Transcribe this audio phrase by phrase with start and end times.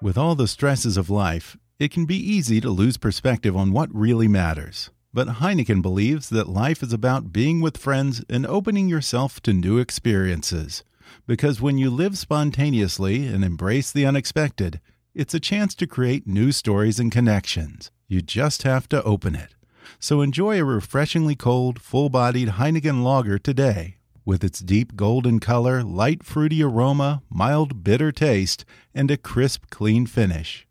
[0.00, 3.92] With all the stresses of life, it can be easy to lose perspective on what
[3.92, 4.90] really matters.
[5.12, 9.78] But Heineken believes that life is about being with friends and opening yourself to new
[9.78, 10.84] experiences.
[11.26, 14.80] Because when you live spontaneously and embrace the unexpected,
[15.16, 17.90] it's a chance to create new stories and connections.
[18.06, 19.56] You just have to open it.
[19.98, 23.97] So enjoy a refreshingly cold, full bodied Heineken lager today
[24.28, 28.62] with its deep golden color, light fruity aroma, mild bitter taste,
[28.94, 30.66] and a crisp, clean finish.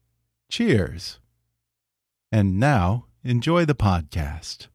[0.47, 1.17] Cheers!
[2.31, 4.67] And now, enjoy the podcast.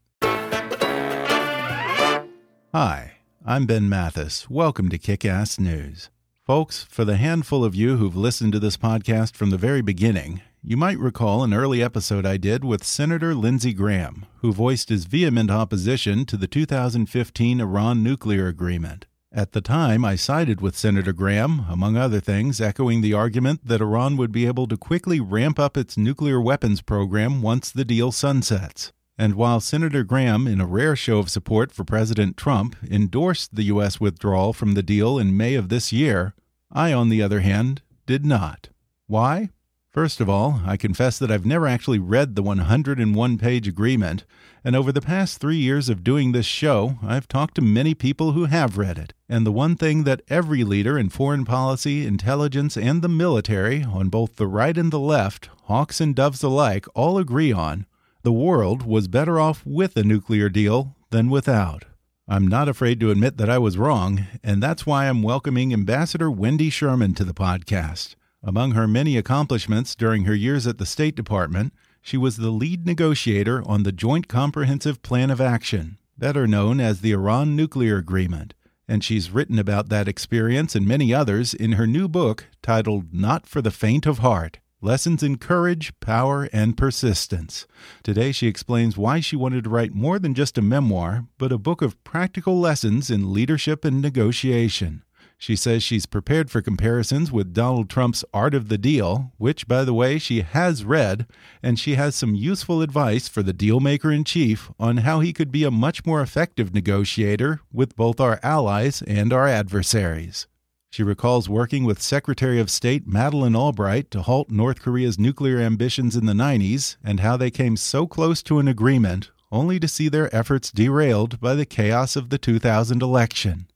[2.73, 3.13] Hi,
[3.47, 4.51] I'm Ben Mathis.
[4.51, 6.11] Welcome to Kick Ass News.
[6.45, 10.41] Folks, for the handful of you who've listened to this podcast from the very beginning,
[10.65, 15.07] you might recall an early episode I did with Senator Lindsey Graham, who voiced his
[15.07, 19.07] vehement opposition to the 2015 Iran nuclear agreement.
[19.33, 23.81] At the time, I sided with Senator Graham, among other things, echoing the argument that
[23.81, 28.13] Iran would be able to quickly ramp up its nuclear weapons program once the deal
[28.13, 28.93] sunsets.
[29.19, 33.65] And while Senator Graham, in a rare show of support for President Trump, endorsed the
[33.65, 34.01] U.S.
[34.01, 36.35] withdrawal from the deal in May of this year,
[36.71, 38.69] I, on the other hand, did not.
[39.09, 39.51] Why?
[39.93, 44.25] First of all, I confess that I've never actually read the 101 page agreement,
[44.65, 48.33] and over the past three years of doing this show, I've talked to many people
[48.33, 49.13] who have read it.
[49.29, 54.09] And the one thing that every leader in foreign policy, intelligence, and the military, on
[54.09, 57.85] both the right and the left, hawks and doves alike, all agree on
[58.23, 61.85] the world was better off with a nuclear deal than without.
[62.27, 66.31] I'm not afraid to admit that I was wrong, and that's why I'm welcoming Ambassador
[66.31, 68.15] Wendy Sherman to the podcast.
[68.45, 72.85] Among her many accomplishments during her years at the State Department, she was the lead
[72.85, 78.55] negotiator on the Joint Comprehensive Plan of Action, better known as the Iran Nuclear Agreement,
[78.89, 83.47] and she's written about that experience and many others in her new book titled Not
[83.47, 87.69] for the Faint of Heart Lessons in Courage, Power, and Persistence.
[88.03, 91.59] Today, she explains why she wanted to write more than just a memoir, but a
[91.59, 95.05] book of practical lessons in leadership and negotiation.
[95.43, 99.83] She says she's prepared for comparisons with Donald Trump's Art of the Deal, which, by
[99.83, 101.27] the way, she has read,
[101.61, 105.51] and she has some useful advice for the dealmaker in chief on how he could
[105.51, 110.47] be a much more effective negotiator with both our allies and our adversaries.
[110.93, 116.15] She recalls working with Secretary of State Madeleine Albright to halt North Korea's nuclear ambitions
[116.15, 120.09] in the 90s and how they came so close to an agreement only to see
[120.09, 123.67] their efforts derailed by the chaos of the 2000 election.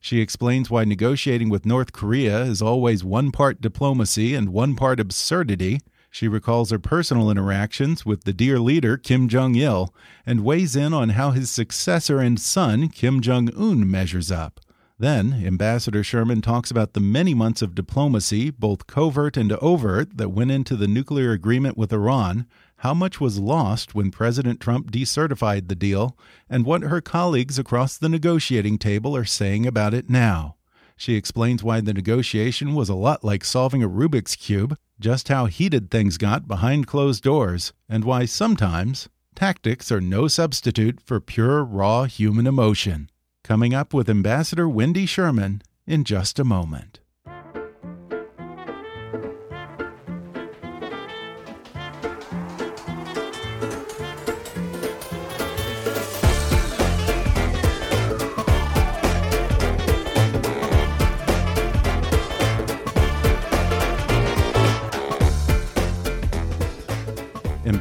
[0.00, 5.00] She explains why negotiating with North Korea is always one part diplomacy and one part
[5.00, 5.80] absurdity.
[6.10, 9.92] She recalls her personal interactions with the dear leader Kim Jong il
[10.24, 14.60] and weighs in on how his successor and son, Kim Jong un, measures up.
[14.96, 20.28] Then, Ambassador Sherman talks about the many months of diplomacy, both covert and overt, that
[20.28, 22.46] went into the nuclear agreement with Iran,
[22.84, 26.18] how much was lost when President Trump decertified the deal,
[26.50, 30.54] and what her colleagues across the negotiating table are saying about it now.
[30.94, 35.46] She explains why the negotiation was a lot like solving a Rubik's Cube, just how
[35.46, 41.64] heated things got behind closed doors, and why sometimes tactics are no substitute for pure,
[41.64, 43.08] raw human emotion.
[43.42, 47.00] Coming up with Ambassador Wendy Sherman in just a moment.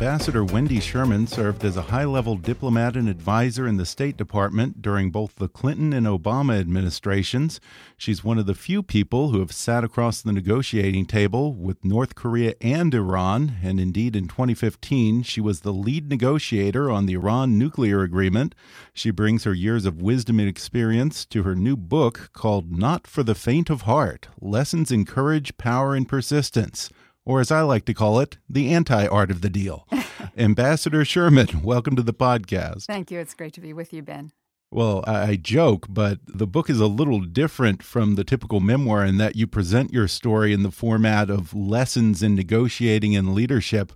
[0.03, 4.81] Ambassador Wendy Sherman served as a high level diplomat and advisor in the State Department
[4.81, 7.61] during both the Clinton and Obama administrations.
[7.95, 12.15] She's one of the few people who have sat across the negotiating table with North
[12.15, 17.57] Korea and Iran, and indeed in 2015, she was the lead negotiator on the Iran
[17.57, 18.55] nuclear agreement.
[18.93, 23.23] She brings her years of wisdom and experience to her new book called Not for
[23.23, 26.89] the Faint of Heart Lessons in Courage, Power, and Persistence
[27.25, 29.87] or as I like to call it, the anti art of the deal.
[30.37, 32.85] Ambassador Sherman, welcome to the podcast.
[32.85, 33.19] Thank you.
[33.19, 34.31] It's great to be with you, Ben.
[34.71, 39.17] Well, I joke, but the book is a little different from the typical memoir in
[39.19, 43.91] that you present your story in the format of lessons in negotiating and leadership.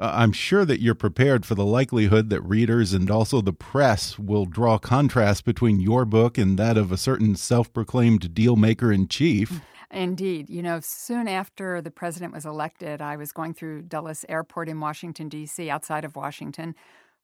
[0.00, 4.20] Uh, I'm sure that you're prepared for the likelihood that readers and also the press
[4.20, 8.92] will draw contrast between your book and that of a certain self proclaimed deal maker
[8.92, 9.60] in chief.
[9.90, 10.48] Indeed.
[10.48, 14.78] You know, soon after the president was elected, I was going through Dulles Airport in
[14.78, 16.76] Washington, D.C., outside of Washington,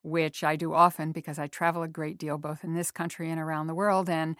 [0.03, 3.41] which I do often because I travel a great deal both in this country and
[3.41, 4.09] around the world.
[4.09, 4.37] And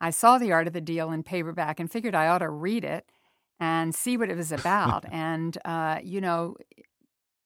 [0.00, 2.84] I saw The Art of the Deal in paperback and figured I ought to read
[2.84, 3.06] it
[3.58, 5.04] and see what it was about.
[5.10, 6.56] and, uh, you know,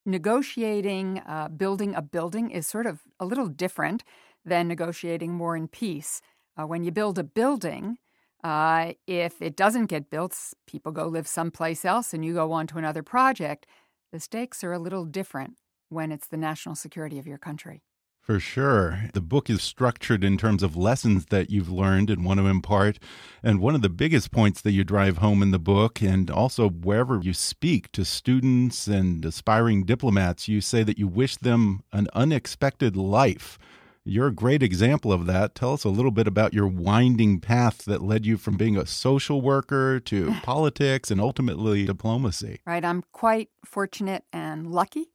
[0.05, 4.03] negotiating, uh, building a building is sort of a little different
[4.45, 6.21] than negotiating war and peace.
[6.57, 7.99] Uh, when you build a building,
[8.45, 12.67] uh, if it doesn't get built, people go live someplace else and you go on
[12.69, 13.67] to another project.
[14.13, 15.57] The stakes are a little different
[15.89, 17.83] when it's the national security of your country.
[18.21, 19.11] For sure.
[19.13, 22.99] The book is structured in terms of lessons that you've learned and want to impart.
[23.43, 26.71] And one of the biggest points that you drive home in the book, and also
[26.71, 32.09] wherever you speak to students and aspiring diplomats, you say that you wish them an
[32.15, 33.59] unexpected life.
[34.07, 35.55] You're a great example of that.
[35.55, 38.85] Tell us a little bit about your winding path that led you from being a
[38.85, 42.61] social worker to politics and ultimately diplomacy.
[42.67, 42.85] Right.
[42.85, 45.07] I'm quite fortunate and lucky.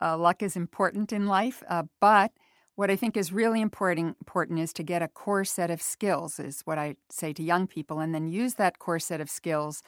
[0.00, 2.32] Uh, luck is important in life, uh, but
[2.76, 6.38] what I think is really important, important is to get a core set of skills,
[6.38, 9.82] is what I say to young people, and then use that core set of skills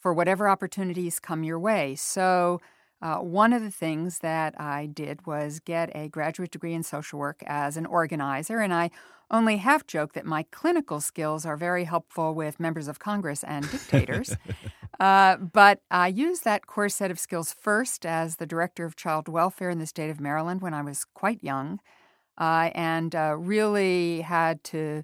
[0.00, 1.94] for whatever opportunities come your way.
[1.94, 2.60] So,
[3.04, 7.18] uh, one of the things that I did was get a graduate degree in social
[7.18, 8.90] work as an organizer, and I
[9.30, 13.70] only half joke that my clinical skills are very helpful with members of Congress and
[13.70, 14.34] dictators.
[15.00, 19.28] uh, but I used that core set of skills first as the director of child
[19.28, 21.80] welfare in the state of Maryland when I was quite young,
[22.38, 25.02] uh, and uh, really had to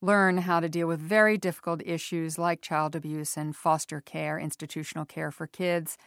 [0.00, 5.04] learn how to deal with very difficult issues like child abuse and foster care, institutional
[5.04, 5.98] care for kids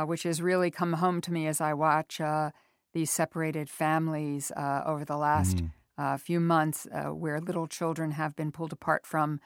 [0.00, 2.50] uh, which has really come home to me as I watch uh,
[2.92, 6.20] these separated families uh, over the last mm.
[6.20, 9.40] few months, uh, where little children have been pulled apart from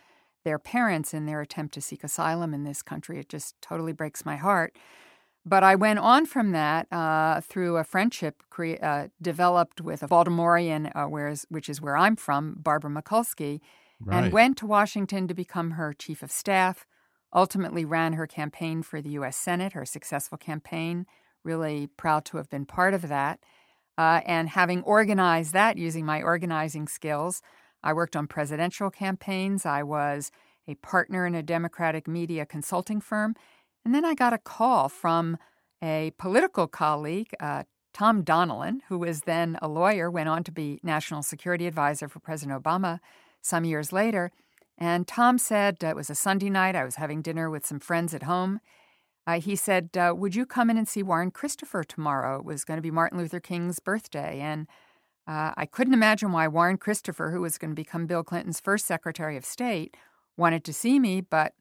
[0.44, 3.18] their parents in their attempt to seek asylum in this country.
[3.18, 4.76] It just totally breaks my heart.
[5.46, 10.08] But I went on from that uh, through a friendship cre- uh, developed with a
[10.08, 13.60] Baltimorean, whereas, which is where I'm from, Barbara Mikulski,
[14.00, 14.24] right.
[14.24, 16.86] and went to Washington to become her chief of staff
[17.34, 19.36] ultimately ran her campaign for the U.S.
[19.36, 21.06] Senate, her successful campaign.
[21.42, 23.40] Really proud to have been part of that.
[23.96, 27.42] Uh, and having organized that using my organizing skills,
[27.82, 29.66] I worked on presidential campaigns.
[29.66, 30.30] I was
[30.66, 33.34] a partner in a Democratic media consulting firm.
[33.84, 35.36] And then I got a call from
[35.82, 40.80] a political colleague, uh, Tom Donilon, who was then a lawyer, went on to be
[40.82, 43.00] national security advisor for President Obama
[43.42, 44.32] some years later.
[44.76, 46.74] And Tom said uh, it was a Sunday night.
[46.74, 48.60] I was having dinner with some friends at home.
[49.26, 52.38] Uh, he said, uh, Would you come in and see Warren Christopher tomorrow?
[52.38, 54.40] It was going to be Martin Luther King's birthday.
[54.40, 54.66] And
[55.26, 58.86] uh, I couldn't imagine why Warren Christopher, who was going to become Bill Clinton's first
[58.86, 59.96] Secretary of State,
[60.36, 61.20] wanted to see me.
[61.20, 61.54] But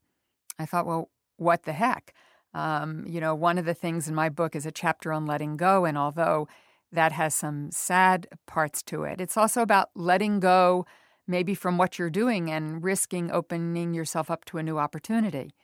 [0.58, 2.14] I thought, well, what the heck?
[2.52, 5.56] Um, you know, one of the things in my book is a chapter on letting
[5.56, 5.84] go.
[5.84, 6.46] And although
[6.92, 10.86] that has some sad parts to it, it's also about letting go
[11.26, 15.54] maybe from what you're doing and risking opening yourself up to a new opportunity.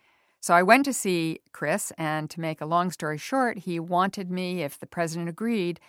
[0.40, 4.30] So I went to see Chris, and to make a long story short, he wanted
[4.30, 5.80] me, if the president agreed,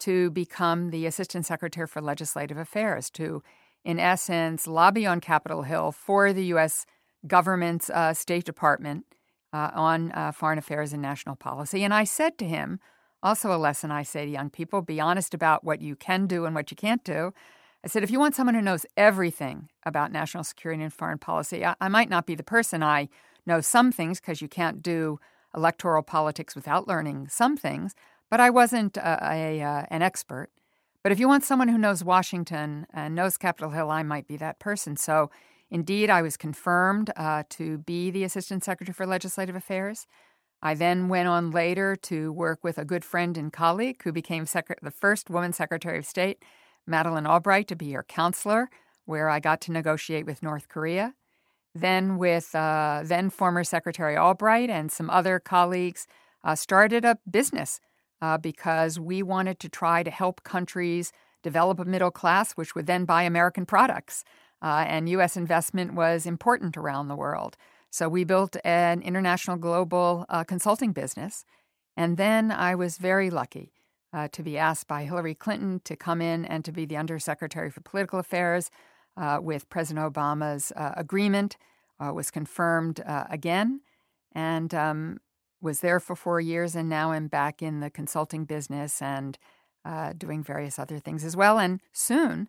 [0.00, 3.42] to become the Assistant Secretary for Legislative Affairs, to,
[3.84, 6.86] in essence, lobby on Capitol Hill for the U.S.
[7.26, 9.06] government's uh, State Department
[9.52, 11.82] uh, on uh, foreign affairs and national policy.
[11.82, 12.78] And I said to him,
[13.22, 16.44] also a lesson I say to young people be honest about what you can do
[16.44, 17.32] and what you can't do.
[17.86, 21.64] I said, if you want someone who knows everything about national security and foreign policy,
[21.64, 22.82] I, I might not be the person.
[22.82, 23.08] I
[23.46, 25.20] know some things because you can't do
[25.54, 27.94] electoral politics without learning some things,
[28.28, 30.48] but I wasn't a, a, uh, an expert.
[31.04, 34.36] But if you want someone who knows Washington and knows Capitol Hill, I might be
[34.38, 34.96] that person.
[34.96, 35.30] So,
[35.70, 40.08] indeed, I was confirmed uh, to be the Assistant Secretary for Legislative Affairs.
[40.60, 44.44] I then went on later to work with a good friend and colleague who became
[44.44, 46.42] the first woman Secretary of State
[46.86, 48.70] Madeleine Albright to be your counselor,
[49.04, 51.14] where I got to negotiate with North Korea.
[51.74, 56.06] Then, with uh, then former Secretary Albright and some other colleagues,
[56.42, 57.80] uh, started a business
[58.22, 61.12] uh, because we wanted to try to help countries
[61.42, 64.24] develop a middle class, which would then buy American products.
[64.62, 65.36] Uh, and U.S.
[65.36, 67.56] investment was important around the world.
[67.90, 71.44] So we built an international global uh, consulting business.
[71.96, 73.72] And then I was very lucky
[74.16, 77.70] uh, to be asked by Hillary Clinton to come in and to be the Undersecretary
[77.70, 78.70] for Political Affairs
[79.18, 81.58] uh, with President Obama's uh, agreement
[82.00, 83.82] uh, was confirmed uh, again,
[84.32, 85.18] and um,
[85.60, 89.38] was there for four years, and now I'm back in the consulting business and
[89.84, 91.58] uh, doing various other things as well.
[91.58, 92.48] And soon,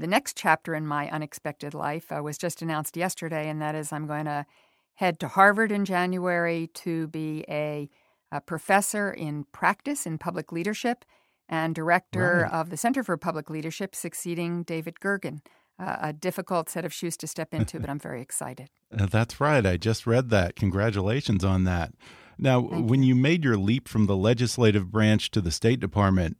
[0.00, 4.06] the next chapter in my unexpected life was just announced yesterday, and that is I'm
[4.06, 4.46] going to
[4.94, 7.90] head to Harvard in January to be a,
[8.30, 11.04] a professor in practice in public leadership
[11.48, 12.52] and director right.
[12.52, 15.40] of the Center for Public Leadership, succeeding David Gergen.
[15.80, 18.68] Uh, a difficult set of shoes to step into, but I'm very excited.
[18.96, 19.64] Uh, that's right.
[19.64, 20.56] I just read that.
[20.56, 21.92] Congratulations on that.
[22.36, 23.14] Now, Thank when you.
[23.14, 26.36] you made your leap from the legislative branch to the State Department,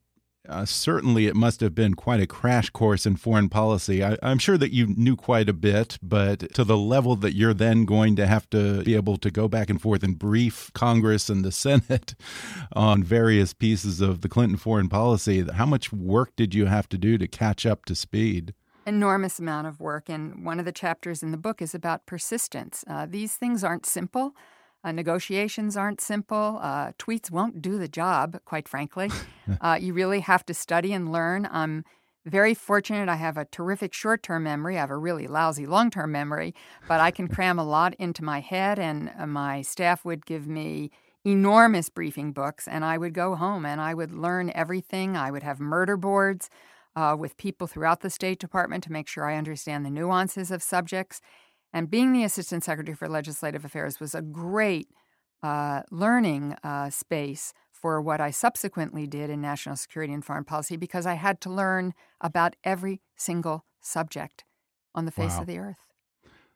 [0.49, 4.03] uh, certainly it must have been quite a crash course in foreign policy.
[4.03, 7.55] I, am sure that you knew quite a bit, but to the level that you're
[7.55, 11.29] then going to have to be able to go back and forth and brief Congress
[11.29, 12.15] and the Senate
[12.73, 16.99] on various pieces of the Clinton foreign policy, how much work did you have to
[16.99, 18.55] do to catch up to speed?
[18.87, 20.09] Enormous amount of work.
[20.09, 22.85] And one of the chapters in the book is about persistence.
[22.89, 24.35] Uh, these things aren't simple.
[24.89, 26.59] Uh, negotiations aren't simple.
[26.63, 29.11] Uh, tweets won't do the job, quite frankly.
[29.61, 31.47] uh, you really have to study and learn.
[31.53, 31.85] I'm
[32.25, 33.07] very fortunate.
[33.07, 34.79] I have a terrific short term memory.
[34.79, 36.55] I have a really lousy long term memory,
[36.87, 40.49] but I can cram a lot into my head, and uh, my staff would give
[40.49, 40.91] me
[41.23, 45.19] enormous briefing books, and I would go home and I would learn everything.
[45.19, 46.49] I would have murder boards.
[46.97, 50.65] Uh, with people throughout the State Department to make sure I understand the nuances of
[50.65, 51.21] subjects.
[51.73, 54.89] And being the Assistant Secretary for Legislative Affairs was a great
[55.43, 60.77] uh, learning uh, space for what I subsequently did in national security and foreign policy
[60.77, 64.45] because I had to learn about every single subject
[64.95, 65.41] on the face wow.
[65.43, 65.77] of the earth.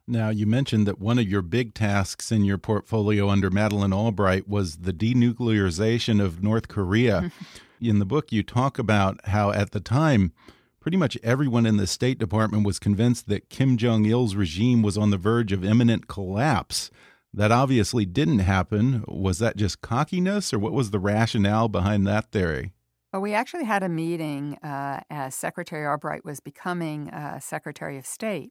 [0.07, 4.49] Now, you mentioned that one of your big tasks in your portfolio under Madeleine Albright
[4.49, 7.31] was the denuclearization of North Korea.
[7.81, 10.33] in the book, you talk about how at the time,
[10.82, 14.98] pretty much everyone in the State Department was convinced that Kim Jong il's regime was
[14.98, 16.90] on the verge of imminent collapse.
[17.32, 19.04] That obviously didn't happen.
[19.06, 22.72] Was that just cockiness, or what was the rationale behind that theory?
[23.12, 28.04] Well, we actually had a meeting uh, as Secretary Albright was becoming uh, Secretary of
[28.04, 28.50] State.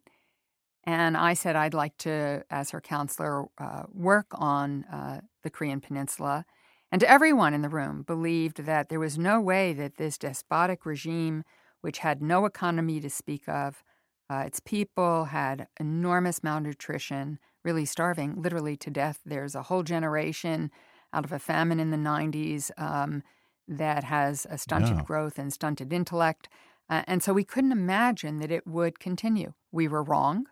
[0.85, 5.81] And I said I'd like to, as her counselor, uh, work on uh, the Korean
[5.81, 6.45] Peninsula.
[6.91, 11.43] And everyone in the room believed that there was no way that this despotic regime
[11.81, 13.83] which had no economy to speak of.
[14.29, 19.19] Uh, its people had enormous malnutrition, really starving literally to death.
[19.25, 20.71] There's a whole generation
[21.13, 23.23] out of a famine in the 90s um,
[23.67, 25.03] that has a stunted yeah.
[25.03, 26.47] growth and stunted intellect.
[26.89, 29.53] Uh, and so we couldn't imagine that it would continue.
[29.71, 30.45] We were wrong.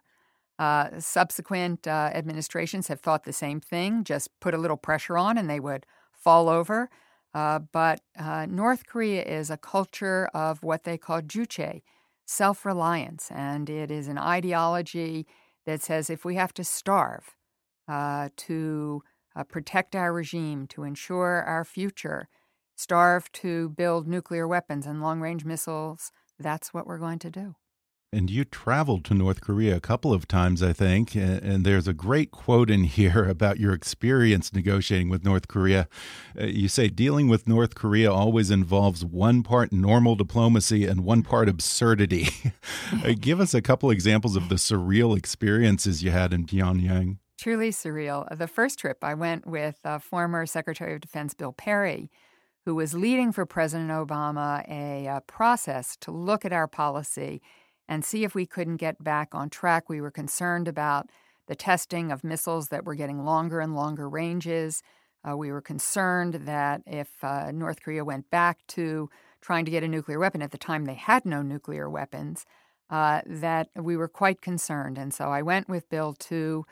[0.57, 5.37] Uh, subsequent uh, administrations have thought the same thing, just put a little pressure on
[5.37, 6.89] and they would fall over.
[7.33, 11.81] Uh, but uh, North Korea is a culture of what they call juche,
[12.25, 13.29] self reliance.
[13.31, 15.27] And it is an ideology
[15.65, 17.35] that says if we have to starve
[17.87, 19.03] uh, to
[19.35, 22.27] uh, protect our regime, to ensure our future,
[22.75, 27.55] starve to build nuclear weapons and long range missiles, that's what we're going to do.
[28.11, 31.15] And you traveled to North Korea a couple of times, I think.
[31.15, 35.87] And there's a great quote in here about your experience negotiating with North Korea.
[36.39, 41.21] Uh, you say dealing with North Korea always involves one part normal diplomacy and one
[41.23, 42.29] part absurdity.
[43.05, 47.17] Uh, give us a couple examples of the surreal experiences you had in Pyongyang.
[47.37, 48.25] Truly surreal.
[48.35, 52.09] The first trip, I went with uh, former Secretary of Defense Bill Perry,
[52.65, 57.41] who was leading for President Obama a, a process to look at our policy
[57.89, 59.89] and see if we couldn't get back on track.
[59.89, 61.09] We were concerned about
[61.47, 64.83] the testing of missiles that were getting longer and longer ranges.
[65.27, 69.09] Uh, we were concerned that if uh, North Korea went back to
[69.41, 72.45] trying to get a nuclear weapon, at the time they had no nuclear weapons,
[72.91, 74.97] uh, that we were quite concerned.
[74.97, 76.65] And so I went with Bill to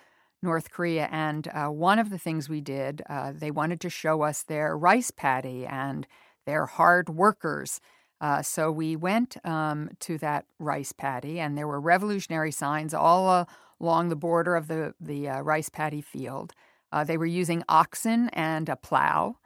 [0.43, 4.21] North Korea, and uh, one of the things we did, uh, they wanted to show
[4.21, 6.05] us their rice paddy and
[6.45, 7.81] their hard workers.
[8.19, 13.29] Uh, so we went um, to that rice paddy, and there were revolutionary signs all
[13.29, 13.45] uh,
[13.79, 16.53] along the border of the the uh, rice paddy field.
[16.91, 19.37] Uh, they were using oxen and a plow.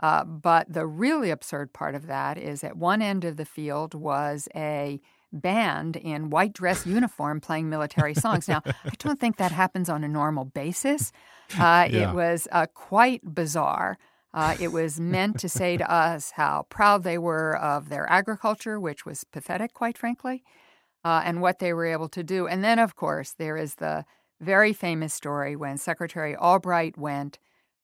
[0.00, 3.92] Uh, but the really absurd part of that is at one end of the field
[3.94, 4.98] was a
[5.30, 8.48] band in white dress uniform playing military songs.
[8.48, 11.12] Now, I don't think that happens on a normal basis.
[11.58, 12.10] Uh, yeah.
[12.10, 13.98] It was quite bizarre.
[14.32, 18.78] Uh, it was meant to say to us how proud they were of their agriculture,
[18.78, 20.44] which was pathetic, quite frankly,
[21.04, 22.46] uh, and what they were able to do.
[22.46, 24.04] And then, of course, there is the
[24.40, 27.38] very famous story when Secretary Albright went,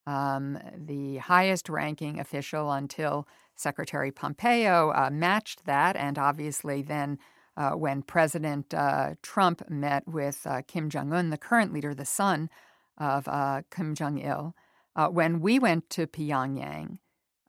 [0.05, 7.19] um, the highest ranking official until Secretary Pompeo uh, matched that, and obviously then
[7.57, 12.05] uh, when President uh, Trump met with uh, Kim Jong un, the current leader, the
[12.05, 12.49] son
[12.97, 13.27] of
[13.69, 14.55] Kim Jong il,
[14.97, 16.97] uh, when we went to Pyongyang,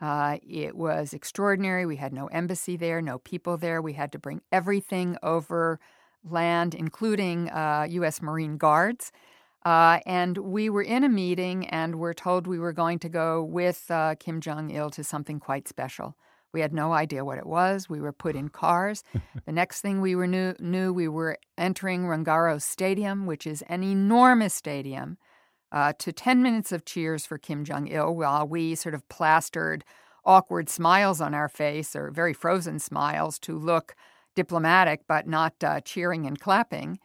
[0.01, 1.85] it was extraordinary.
[1.85, 3.83] We had no embassy there, no people there.
[3.83, 5.81] We had to bring everything over
[6.23, 8.23] land, including U.S.
[8.23, 9.11] Marine Guards.
[9.65, 13.43] Uh, and we were in a meeting and were told we were going to go
[13.43, 16.17] with uh, Kim Jong il to something quite special.
[16.53, 17.87] We had no idea what it was.
[17.89, 19.05] We were put in cars.
[19.47, 23.83] the next thing we were knew, knew, we were entering Rungrado Stadium, which is an
[23.83, 25.19] enormous stadium,
[25.73, 29.85] uh, to 10 minutes of cheers for Kim Jong il while we sort of plastered
[30.25, 33.95] awkward smiles on our face or very frozen smiles to look
[34.35, 36.99] diplomatic but not uh, cheering and clapping.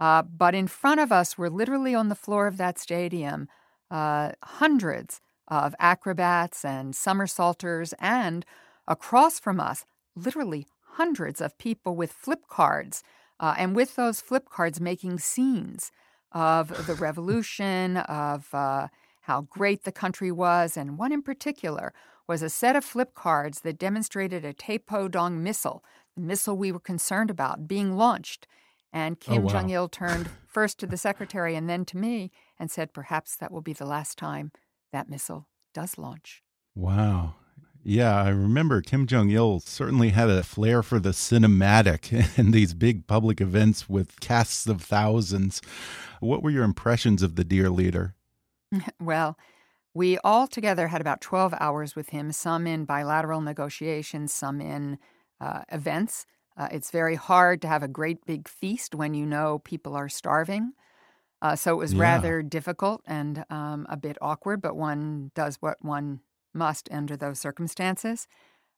[0.00, 3.48] Uh, but in front of us were literally on the floor of that stadium
[3.90, 8.44] uh, hundreds of acrobats and somersaulters, and
[8.86, 9.84] across from us,
[10.14, 13.02] literally hundreds of people with flip cards,
[13.40, 15.90] uh, and with those flip cards making scenes
[16.32, 18.88] of the revolution, of uh,
[19.22, 21.92] how great the country was, and one in particular
[22.26, 25.82] was a set of flip cards that demonstrated a Taepodong missile,
[26.14, 28.46] the missile we were concerned about, being launched.
[28.92, 29.52] And Oh, Kim wow.
[29.52, 33.50] Jong il turned first to the secretary and then to me and said, Perhaps that
[33.52, 34.50] will be the last time
[34.92, 36.42] that missile does launch.
[36.74, 37.34] Wow.
[37.82, 42.74] Yeah, I remember Kim Jong il certainly had a flair for the cinematic in these
[42.74, 45.62] big public events with casts of thousands.
[46.20, 48.14] What were your impressions of the dear leader?
[49.00, 49.38] well,
[49.94, 54.98] we all together had about 12 hours with him, some in bilateral negotiations, some in
[55.40, 56.26] uh, events.
[56.56, 60.08] Uh, it's very hard to have a great big feast when you know people are
[60.08, 60.72] starving.
[61.42, 62.00] Uh, so it was Yeah.
[62.00, 66.20] rather difficult and um, a bit awkward, but one does what one
[66.52, 68.26] must under those circumstances.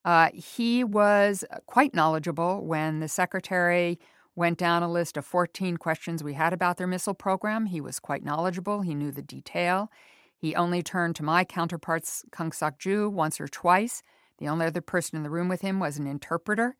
[0.04, 3.98] Uh, he was quite knowledgeable when the secretary
[4.34, 7.66] went down a list of 14 questions we had about their missile program.
[7.66, 9.90] He was quite knowledgeable, he knew the detail.
[10.36, 14.02] He only turned to my counterparts, Kang Sok Ju, once or twice.
[14.38, 16.76] The only other person in the room with him was an interpreter.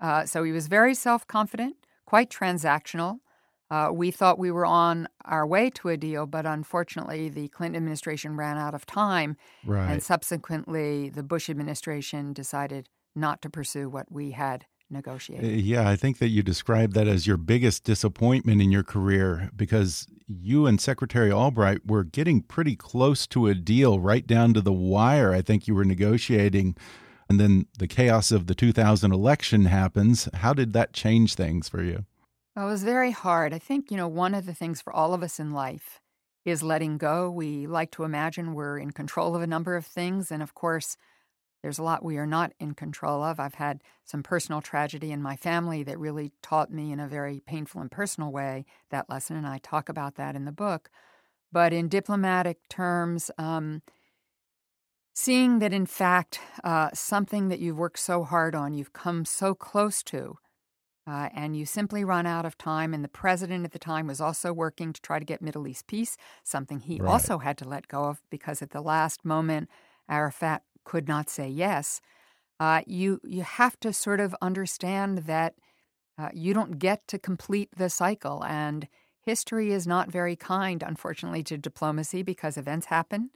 [0.00, 1.76] Uh, so he was very self confident,
[2.06, 3.18] quite transactional.
[3.72, 7.76] Uh, we thought we were on our way to a deal, but unfortunately, the Clinton
[7.76, 9.90] administration ran out of time, Right.
[9.90, 15.60] and subsequently, the Bush administration decided not to pursue what we had Uh, negotiated.
[15.62, 20.06] Yeah, I think that you described that as your biggest disappointment in your career because
[20.28, 24.72] you and Secretary Albright were getting pretty close to a deal right down to the
[24.72, 25.32] wire.
[25.32, 26.76] I think you were negotiating,
[27.26, 30.28] and then the chaos of the 2000 election happens.
[30.34, 32.04] How did that change things for you?
[32.54, 33.54] Well, it was very hard.
[33.54, 36.00] I think, you know, one of the things for all of us in life
[36.44, 37.30] is letting go.
[37.30, 40.30] We like to imagine we're in control of a number of things.
[40.30, 40.96] And of course,
[41.62, 43.40] there's a lot we are not in control of.
[43.40, 47.40] I've had some personal tragedy in my family that really taught me in a very
[47.46, 49.36] painful and personal way that lesson.
[49.36, 50.90] And I talk about that in the book.
[51.52, 53.82] But in diplomatic terms, um,
[55.14, 59.54] seeing that in fact, uh, something that you've worked so hard on, you've come so
[59.54, 60.36] close to,
[61.06, 62.94] uh, and you simply run out of time.
[62.94, 65.86] And the president at the time was also working to try to get Middle East
[65.86, 67.06] peace, something he Right.
[67.06, 69.68] also had to let go of because at the last moment,
[70.08, 72.00] Arafat could not say yes.
[72.60, 75.54] Uh, you you have to sort of understand that
[76.18, 78.88] uh, you don't get to complete the cycle, and
[79.22, 83.30] history is not very kind, unfortunately, to diplomacy because events happen,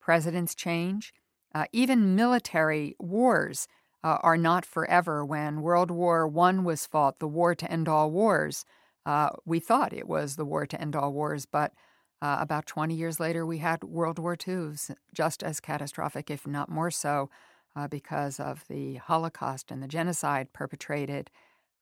[0.00, 1.12] presidents change,
[1.54, 3.68] uh, even military wars
[4.04, 5.24] uh, are not forever.
[5.24, 8.64] When World War One was fought, the war to end all wars,
[9.04, 11.72] uh, we thought it was the war to end all wars, but
[12.20, 14.74] uh, about 20 years later, we had World War II,
[15.12, 17.30] just as catastrophic, if not more so,
[17.74, 21.30] uh, because of the Holocaust and the genocide perpetrated.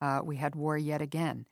[0.01, 1.45] Uh, we had war yet again.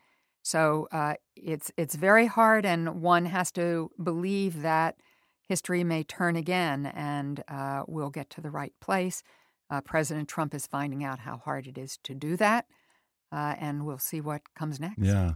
[0.42, 4.96] So uh, it's it's very hard, and one has to believe that
[5.42, 7.42] history may turn again, and
[7.86, 9.22] we'll get to the right place.
[9.70, 12.66] Uh, President Trump is finding out how hard it is to do that,
[13.30, 14.98] uh, and we'll see what comes next.
[14.98, 15.34] Yeah.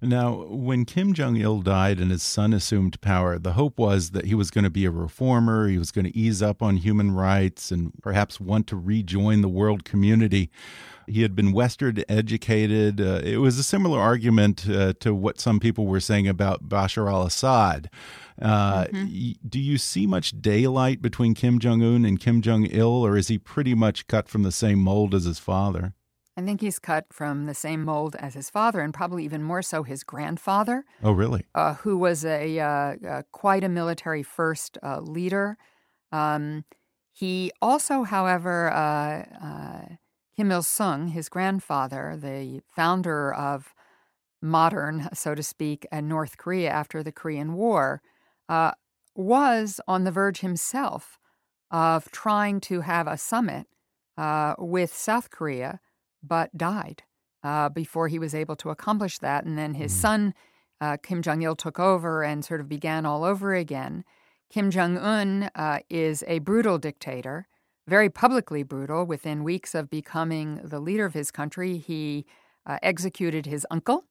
[0.00, 4.26] Now, when Kim Jong il died and his son assumed power, the hope was that
[4.26, 5.68] he was going to be a reformer.
[5.68, 9.48] He was going to ease up on human rights and perhaps want to rejoin the
[9.48, 10.50] world community.
[11.06, 13.00] He had been Western educated.
[13.00, 17.10] Uh, it was a similar argument uh, to what some people were saying about Bashar
[17.10, 17.90] al Assad.
[18.40, 22.88] Uh, y- Do you see much daylight between Kim Jong un and Kim Jong il,
[22.88, 25.94] or is he pretty much cut from the same mold as his father?
[26.36, 29.62] I think he's cut from the same mold as his father, and probably even more
[29.62, 31.46] so his grandfather, Oh, really?
[31.54, 32.66] uh, who was a uh,
[33.08, 35.56] uh, quite a military first uh, leader.
[36.10, 36.64] Um,
[37.12, 39.84] He also, however, uh, uh,
[40.36, 43.72] Kim Il sung, his grandfather, the founder of
[44.42, 48.02] modern, so to speak, North Korea after the Korean War,
[48.48, 48.72] uh,
[49.14, 51.18] was on the verge himself
[51.70, 53.66] of trying to have a summit
[54.16, 55.80] uh, with South Korea,
[56.22, 57.02] but died
[57.42, 59.44] uh, before he was able to accomplish that.
[59.44, 60.00] And then his mm.
[60.00, 60.34] son,
[60.80, 64.04] uh, Kim Jong il, took over and sort of began all over again.
[64.50, 67.48] Kim Jong un uh, is a brutal dictator,
[67.88, 69.04] very publicly brutal.
[69.04, 72.24] Within weeks of becoming the leader of his country, he
[72.82, 74.04] executed his uncle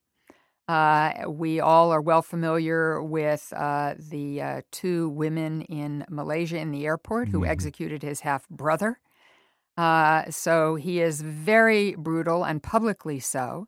[0.66, 6.70] uh, we all are well familiar with uh, the uh, two women in Malaysia in
[6.70, 7.50] the airport who mm-hmm.
[7.50, 8.98] executed his half brother.
[9.76, 13.66] Uh, so he is very brutal and publicly so.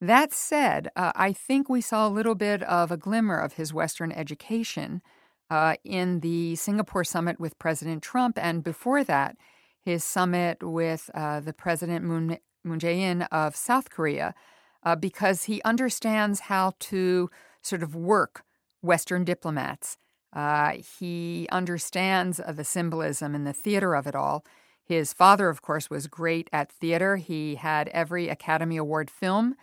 [0.00, 3.74] That said, uh, I think we saw a little bit of a glimmer of his
[3.74, 5.02] Western education
[5.50, 9.36] uh, in the Singapore summit with President Trump, and before that,
[9.84, 14.34] his summit with the President Moon, Moon Jae-in of South Korea
[14.82, 17.30] uh, because he understands how to
[17.62, 18.44] sort of work
[18.82, 19.96] Western diplomats.
[20.32, 24.44] Uh, he understands uh, the symbolism and the theater of it all.
[24.82, 27.16] His father, of course, was great at theater.
[27.16, 29.54] He had every Academy Award film,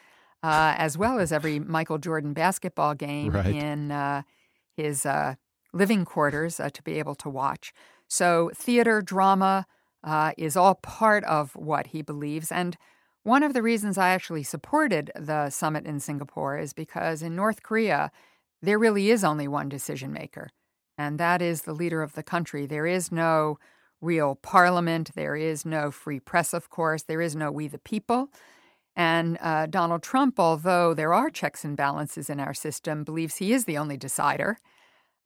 [0.41, 3.53] uh, as well as every Michael Jordan basketball game right.
[3.53, 4.21] in uh,
[4.77, 5.35] his uh,
[5.73, 7.73] living quarters to be able to watch.
[8.07, 9.65] So, theater, drama
[10.37, 12.51] is all part of what he believes.
[12.51, 12.77] And
[13.29, 17.61] one of the reasons I actually supported the summit in Singapore is because in North
[17.61, 18.11] Korea,
[18.63, 20.49] there really is only one decision maker,
[20.97, 22.65] and that is the leader of the country.
[22.65, 23.59] There is no
[24.01, 28.29] real parliament, there is no free press, of course, there is no we the people.
[28.95, 33.53] And uh, Donald Trump, although there are checks and balances in our system, believes he
[33.53, 34.57] is the only decider.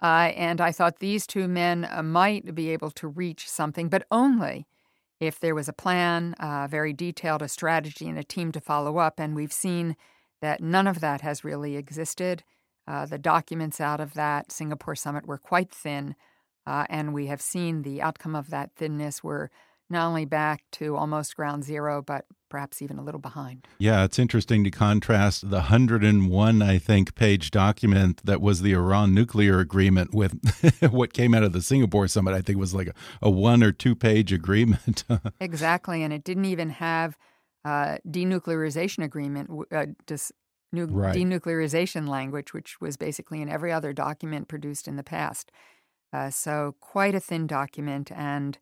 [0.02, 4.06] Uh, and I thought these two men uh, might be able to reach something, but
[4.12, 4.68] only
[5.26, 8.98] if there was a plan, uh, very detailed, a strategy, and a team to follow
[8.98, 9.20] up.
[9.20, 9.96] And we've seen
[10.42, 12.44] that none of that has really existed.
[12.88, 16.16] Uh, the documents out of that Singapore summit were quite thin,
[16.68, 19.24] uh, and we have seen the outcome of that thinness.
[19.24, 19.50] We're
[19.90, 23.68] not only back to almost ground zero, but perhaps even a little behind.
[23.80, 29.14] Yeah, it's interesting to contrast the 101, I think, page document that was the Iran
[29.14, 30.40] nuclear agreement with
[30.92, 32.36] what came out of the Singapore summit.
[32.36, 32.94] I think was like a,
[33.24, 35.04] a one or two page agreement.
[35.40, 36.04] exactly.
[36.04, 37.18] And it didn't even have
[37.66, 39.86] uh, denuclearization agreement, uh,
[40.74, 41.16] right.
[41.16, 45.52] denuclearization language, which was basically in every other document produced in the past.
[46.12, 48.12] Uh, so, quite a thin document.
[48.12, 48.60] And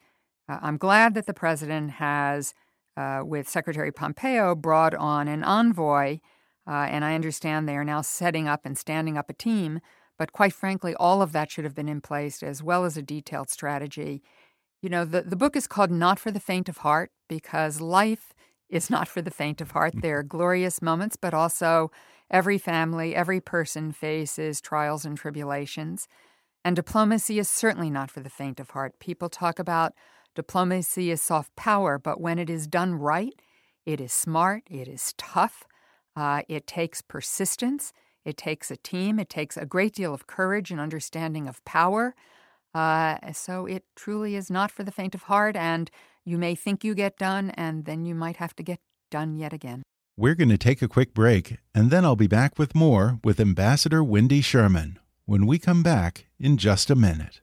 [0.51, 2.53] uh, I'm glad that the president has,
[2.97, 6.19] uh, with Secretary Pompeo, brought on an envoy,
[6.67, 9.79] uh, and I understand they are now setting up and standing up a team.
[10.17, 13.01] But quite frankly, all of that should have been in place, as well as a
[13.01, 14.21] detailed strategy.
[14.81, 18.33] You know, the, the book is called Not for the Faint of Heart because life
[18.69, 19.93] is not for the faint of heart.
[20.01, 21.91] There are glorious moments, but also
[22.29, 26.07] every family, every person faces trials and tribulations.
[26.63, 28.99] And diplomacy is certainly not for the faint of heart.
[28.99, 29.93] People talk about
[30.35, 33.33] Diplomacy is soft power, but when it is done right,
[33.85, 35.65] it is smart, it is tough,
[36.15, 37.91] uh, it takes persistence,
[38.23, 42.15] it takes a team, it takes a great deal of courage and understanding of power.
[42.73, 45.91] Uh, so it truly is not for the faint of heart, and
[46.23, 49.51] you may think you get done, and then you might have to get done yet
[49.51, 49.83] again.
[50.15, 53.39] We're going to take a quick break, and then I'll be back with more with
[53.39, 57.41] Ambassador Wendy Sherman when we come back in just a minute.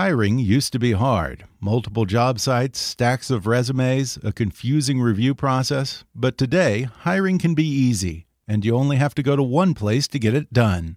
[0.00, 1.44] Hiring used to be hard.
[1.60, 6.04] Multiple job sites, stacks of resumes, a confusing review process.
[6.14, 10.08] But today, hiring can be easy, and you only have to go to one place
[10.08, 10.96] to get it done.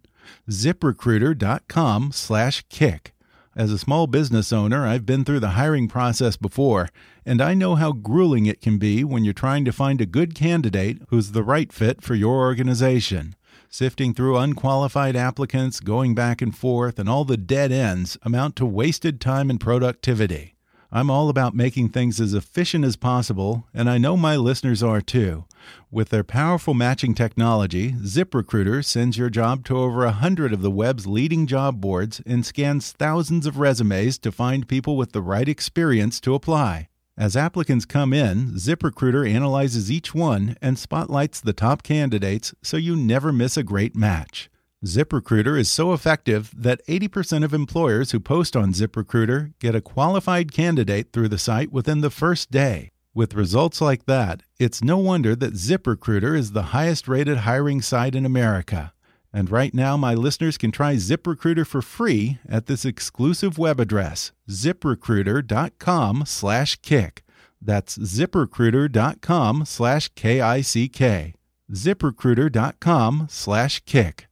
[0.50, 3.14] ZipRecruiter.com/kick.
[3.58, 6.88] As a small business owner, I've been through the hiring process before,
[7.26, 10.34] and I know how grueling it can be when you're trying to find a good
[10.34, 13.36] candidate who's the right fit for your organization.
[13.74, 18.68] Sifting through unqualified applicants, going back and forth, and all the dead ends amount to
[18.68, 20.54] wasted time and productivity.
[20.92, 25.02] I'm all about making things as efficient as possible, and I know my listeners are
[25.02, 25.46] too.
[25.90, 30.70] With their powerful matching technology, ZipRecruiter sends your job to over a hundred of the
[30.70, 35.50] web's leading job boards and scans thousands of resumes to find people with the right
[35.50, 36.90] experience to apply.
[37.16, 42.96] As applicants come in, ZipRecruiter analyzes each one and spotlights the top candidates so you
[42.96, 44.50] never miss a great match.
[44.84, 50.52] ZipRecruiter is so effective that 80% of employers who post on ZipRecruiter get a qualified
[50.52, 52.90] candidate through the site within the first day.
[53.14, 58.16] With results like that, it's no wonder that ZipRecruiter is the highest rated hiring site
[58.16, 58.93] in America.
[59.34, 64.32] And right now, my listeners can try ZipRecruiter for free at this exclusive web address,
[64.48, 67.24] ziprecruiter.com slash kick.
[67.60, 71.34] That's ziprecruiter.com slash K-I-C-K.
[71.72, 74.28] ziprecruiter.com slash kick.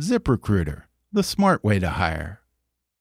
[0.00, 2.40] ZipRecruiter, the smart way to hire.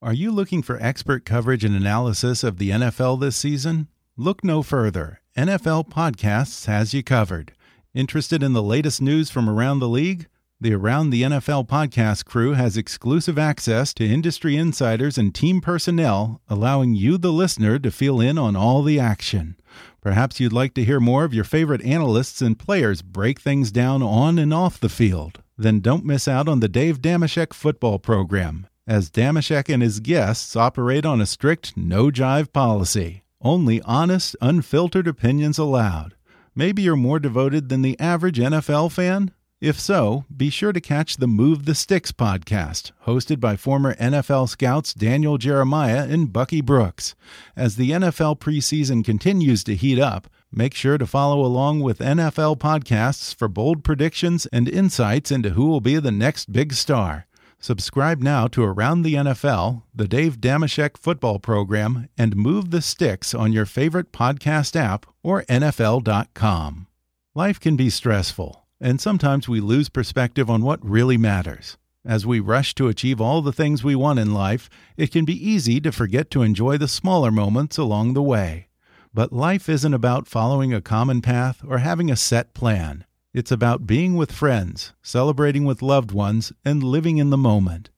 [0.01, 3.87] Are you looking for expert coverage and analysis of the NFL this season?
[4.17, 5.21] Look no further.
[5.37, 7.53] NFL Podcasts has you covered.
[7.93, 10.27] Interested in the latest news from around the league?
[10.61, 16.39] The Around the NFL podcast crew has exclusive access to industry insiders and team personnel,
[16.47, 19.57] allowing you, the listener, to feel in on all the action.
[19.99, 24.01] Perhaps you'd like to hear more of your favorite analysts and players break things down
[24.01, 25.41] on and off the field.
[25.57, 30.55] Then don't miss out on the Dave Dameshek football program, as Dameshek and his guests
[30.55, 33.23] operate on a strict no jive policy.
[33.41, 36.15] Only honest, unfiltered opinions allowed.
[36.55, 39.31] Maybe you're more devoted than the average NFL fan?
[39.65, 44.47] If so, be sure to catch the Move the Sticks podcast, hosted by former NFL
[44.47, 47.15] scouts Daniel Jeremiah and Bucky Brooks.
[47.55, 52.59] As the NFL preseason continues to heat up, make sure to follow along with NFL
[52.59, 57.25] podcasts for bold predictions and insights into who will be the next big star.
[57.57, 63.33] Subscribe now to Around the NFL, the Dave Dameshek football program, and Move the Sticks
[63.33, 66.85] on your favorite podcast app or NFL.com.
[67.33, 71.77] Life can be stressful and sometimes we lose perspective on what really matters.
[72.05, 75.49] As we rush to achieve all the things we want in life, it can be
[75.49, 78.67] easy to forget to enjoy the smaller moments along the way.
[79.13, 83.05] But life isn't about following a common path or having a set plan.
[83.33, 87.89] It's about being with friends, celebrating with loved ones, and living in the moment.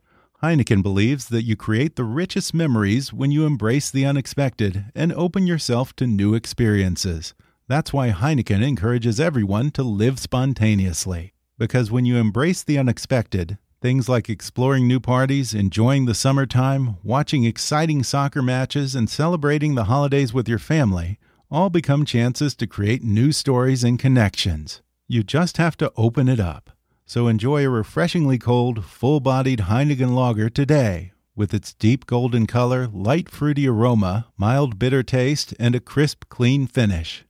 [0.41, 5.47] Heineken believes that you create the richest memories when you embrace the unexpected and open
[5.47, 7.33] yourself to new experiences.
[7.67, 11.33] That's why Heineken encourages everyone to live spontaneously.
[11.57, 17.43] Because when you embrace the unexpected, things like exploring new parties, enjoying the summertime, watching
[17.43, 21.19] exciting soccer matches, and celebrating the holidays with your family
[21.51, 24.81] all become chances to create new stories and connections.
[25.07, 26.69] You just have to open it up.
[27.05, 32.87] So enjoy a refreshingly cold, full bodied Heineken lager today with its deep golden color,
[32.87, 37.26] light fruity aroma, mild bitter taste, and a crisp, clean finish.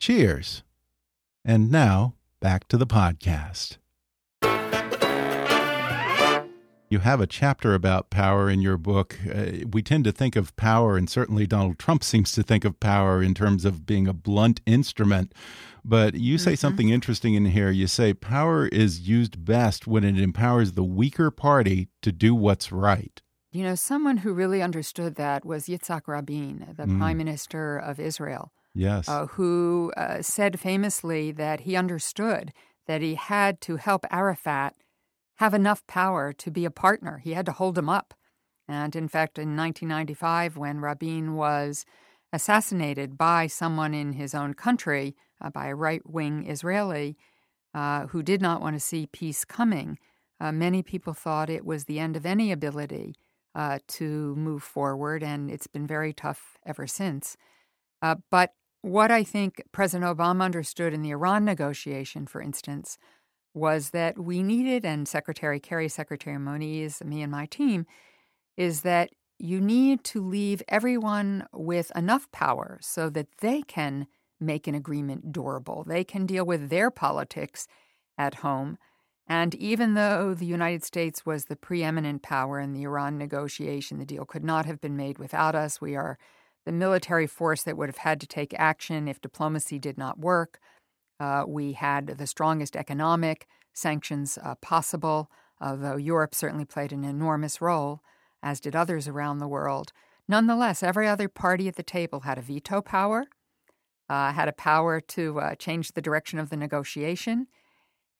[0.00, 0.62] Cheers.
[1.44, 3.76] And now, back to the podcast.
[6.88, 9.18] You have a chapter about power in your book.
[9.30, 12.80] Uh, we tend to think of power, and certainly Donald Trump seems to think of
[12.80, 15.34] power in terms of being a blunt instrument.
[15.84, 16.58] But you say mm -hmm.
[16.58, 17.70] something interesting in here.
[17.70, 22.72] You say power is used best when it empowers the weaker party to do what's
[22.72, 23.20] right.
[23.52, 26.98] You know, someone who really understood that was Yitzhak Rabin, the mm.
[26.98, 28.52] prime minister of Israel.
[28.74, 29.08] Yes.
[29.08, 32.52] Uh, who uh, said famously that he understood
[32.86, 34.74] that he had to help Arafat
[35.36, 37.18] have enough power to be a partner.
[37.18, 38.14] He had to hold him up.
[38.68, 41.84] And in fact, in 1995, when Rabin was
[42.32, 47.16] assassinated by someone in his own country, uh, by a right wing Israeli
[47.74, 49.98] uh, who did not want to see peace coming,
[50.40, 53.14] uh, many people thought it was the end of any ability
[53.54, 57.36] uh, to move forward, and it's been very tough ever since.
[58.02, 58.52] Uh, but
[58.82, 62.98] what I think President Obama understood in the Iran negotiation, for instance,
[63.52, 67.86] was that we needed, and Secretary Kerry, Secretary Moniz, me and my team,
[68.56, 74.06] is that you need to leave everyone with enough power so that they can
[74.38, 75.84] make an agreement durable.
[75.84, 77.66] They can deal with their politics
[78.16, 78.78] at home.
[79.26, 84.04] And even though the United States was the preeminent power in the Iran negotiation, the
[84.04, 85.80] deal could not have been made without us.
[85.80, 86.18] We are
[86.70, 90.60] the military force that would have had to take action if diplomacy did not work.
[91.18, 95.28] Uh, we had the strongest economic sanctions uh, possible,
[95.60, 98.02] although Europe certainly played an enormous role,
[98.40, 99.92] as did others around the world.
[100.28, 103.24] Nonetheless, every other party at the table had a veto power,
[104.08, 107.48] uh, had a power to uh, change the direction of the negotiation,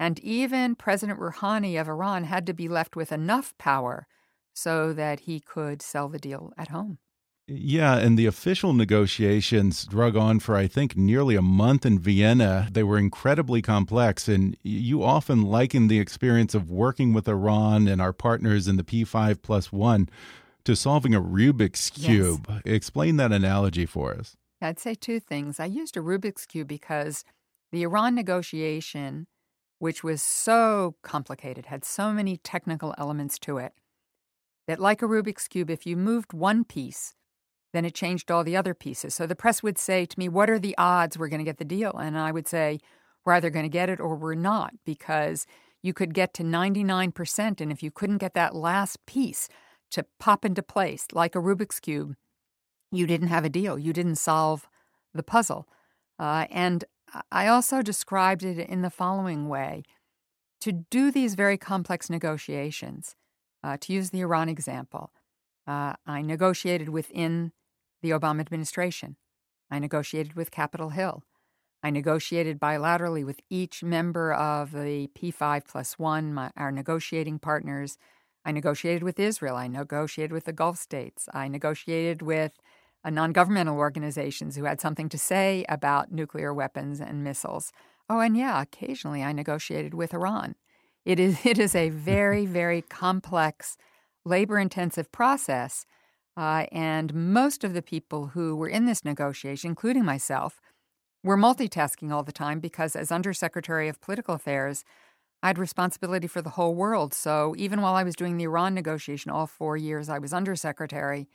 [0.01, 4.09] and even President Rouhani of Iran had to be left with enough power
[4.53, 6.99] so that he could sell the deal at home.
[7.53, 12.69] Yeah, and the official negotiations drug on for, I think, nearly a month in Vienna.
[12.71, 18.01] They were incredibly complex, and you often liken the experience of working with Iran and
[18.01, 20.09] our partners in the P5 plus one
[20.65, 22.47] to solving a Rubik's Cube.
[22.49, 22.63] Yes.
[22.65, 24.37] Explain that analogy for us.
[24.63, 25.59] I'd say two things.
[25.59, 27.25] I used a Rubik's Cube because
[27.73, 29.27] the Iran negotiation,
[29.81, 33.73] which was so complicated, had so many technical elements to it,
[34.69, 37.17] that like a Rubik's Cube, if you moved one piece,
[37.73, 39.15] then it changed all the other pieces.
[39.15, 41.59] So the press would say to me, What are the odds we're going to get
[41.59, 41.93] the deal?
[41.97, 42.81] And I would say,
[43.25, 45.47] We're either going to get it or we're not, because
[45.83, 47.61] you could get to 99%.
[47.61, 49.49] And if you couldn't get that last piece
[49.93, 52.17] to pop into place, like a Rubik's Cube,
[52.93, 53.79] you didn't have a deal.
[53.79, 54.69] You didn't solve
[55.15, 55.67] the puzzle.
[56.19, 56.85] Uh, and
[57.33, 59.85] I also described it in the following way
[60.61, 63.17] to do these very complex negotiations,
[63.65, 65.11] uh, to use the Iran example,
[65.67, 67.53] uh, I negotiated within
[68.03, 69.17] the Obama administration.
[69.71, 71.23] I negotiated with Capitol Hill.
[71.83, 77.97] I negotiated bilaterally with each member of the P5 plus one, my, our negotiating partners.
[78.45, 79.57] I negotiated with Israel.
[79.57, 81.29] I negotiated with the Gulf states.
[81.33, 82.53] I negotiated with
[83.05, 87.73] uh, non governmental organizations who had something to say about nuclear weapons and missiles.
[88.11, 90.57] Oh, and yeah, occasionally I negotiated with Iran.
[91.05, 93.79] It is, it is a very, very complex,
[94.25, 95.87] labor intensive process.
[96.37, 100.61] Uh, and most of the people who were in this negotiation, including myself,
[101.23, 104.85] were multitasking all the time because, as Undersecretary of Political Affairs,
[105.43, 107.15] I had responsibility for the whole world.
[107.15, 111.29] So even while I was doing the Iran negotiation, all four years I was Undersecretary,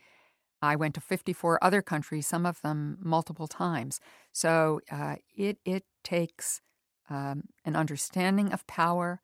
[0.62, 4.00] I went to 54 other countries, some of them multiple times.
[4.32, 6.60] So uh, it, it takes
[7.10, 9.20] um, an understanding of power,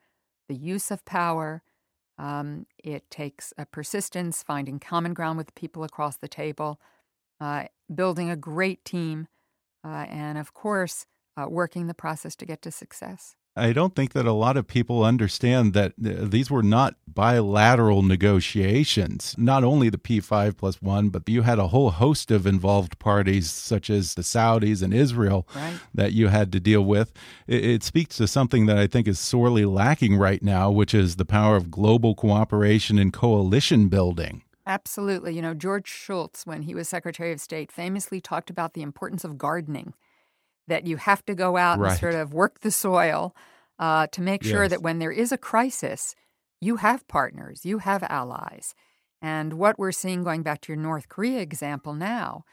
[0.48, 1.62] the use of power.
[2.18, 6.80] Um, it takes persistence, finding common ground with people across the table,
[7.40, 9.28] uh, building a great team,
[9.84, 13.36] uh, and of course, uh, working the process to get to success.
[13.54, 18.02] I don't think that a lot of people understand that uh, these were not bilateral
[18.02, 19.34] negotiations.
[19.36, 23.50] Not only the P5 plus one, but you had a whole host of involved parties,
[23.50, 25.74] such as the Saudis and Israel, right.
[25.92, 27.12] that you had to deal with.
[27.46, 31.16] It, it, speaks to something that I think is sorely lacking right now, which is
[31.16, 34.44] the power of global cooperation and coalition building.
[34.66, 35.34] Absolutely.
[35.34, 39.24] You know, George Shultz, when he was Secretary of State, famously talked about the importance
[39.24, 39.92] of gardening
[40.68, 41.90] that you have to go out right.
[41.90, 43.34] and sort of work the soil
[43.78, 44.70] uh, to make sure yes.
[44.70, 46.14] that when there is a crisis,
[46.60, 48.74] you have partners, you have allies.
[49.20, 52.44] And what we're seeing, going back to your North Korea example now,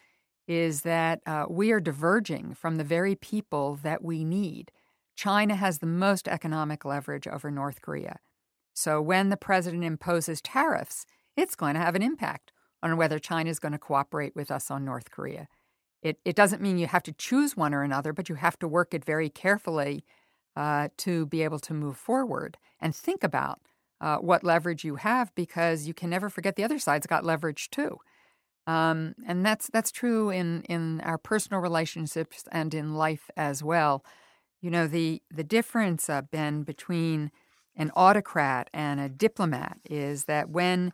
[0.48, 4.72] is that uh, we are diverging from the very people that we need.
[5.16, 8.20] China has the most economic leverage over North Korea.
[8.74, 13.50] So when the president imposes tariffs, it's going to have an impact on whether China
[13.50, 15.48] is going to cooperate with us on North Korea.
[16.02, 18.68] It, it doesn't mean you have to choose one or another, but you have to
[18.68, 20.06] work it very carefully
[20.56, 23.60] uh, to be able to move forward and think about
[24.02, 27.70] uh, what leverage you have because you can never forget the other side's got leverage
[27.70, 27.98] too.
[28.68, 34.06] Um, and that's that's true in, in our personal relationships and in life as well.
[34.62, 37.32] You know the the difference, uh, Ben, between
[37.76, 40.94] an autocrat and a diplomat is that when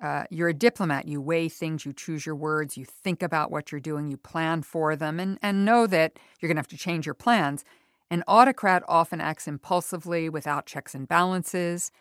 [0.00, 1.08] uh, you're a diplomat.
[1.08, 4.62] You weigh things, you choose your words, you think about what you're doing, you plan
[4.62, 7.64] for them, and, and know that you're going to have to change your plans.
[8.10, 11.92] An autocrat often acts impulsively without checks and balances.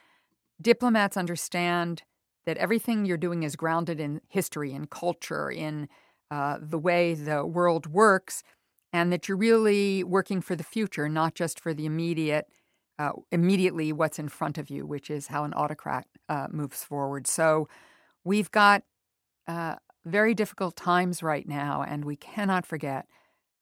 [0.61, 2.03] Diplomats understand
[2.45, 5.87] that everything you're doing is grounded in history, in culture, in
[6.31, 8.43] uh, the way the world works,
[8.91, 12.47] and that you're really working for the future, not just for the immediate,
[12.97, 17.27] uh, immediately what's in front of you, which is how an autocrat uh, moves forward.
[17.27, 17.67] So,
[18.29, 18.83] We've got
[19.47, 23.07] uh, very difficult times right now, and we cannot forget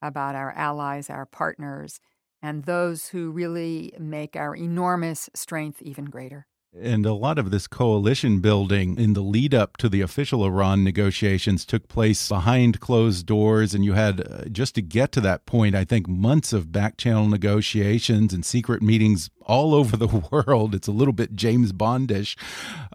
[0.02, 2.00] about our allies, our partners,
[2.42, 6.46] and those who really make our enormous strength even greater.
[6.78, 10.84] And a lot of this coalition building in the lead up to the official Iran
[10.84, 13.72] negotiations took place behind closed doors.
[13.72, 16.98] And you had, uh, just to get to that point, I think months of back
[16.98, 20.74] channel negotiations and secret meetings all over the world.
[20.74, 22.36] It's a little bit James Bondish.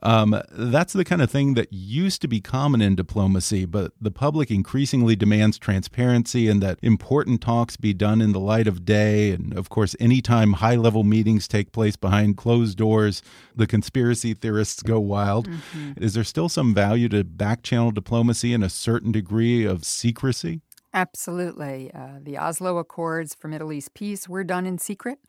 [0.02, 4.12] Um, that's the kind of thing that used to be common in diplomacy, but the
[4.12, 9.32] public increasingly demands transparency and that important talks be done in the light of day.
[9.32, 13.22] And of course, anytime high level meetings take place behind closed doors,
[13.56, 15.48] the conspiracy theorists go wild.
[15.48, 16.04] Mm -hmm.
[16.04, 20.62] Is there still some value to back channel diplomacy and a certain degree of secrecy?
[20.94, 21.92] Absolutely.
[21.94, 25.20] Uh, the Oslo Accords for Middle East peace were done in secret.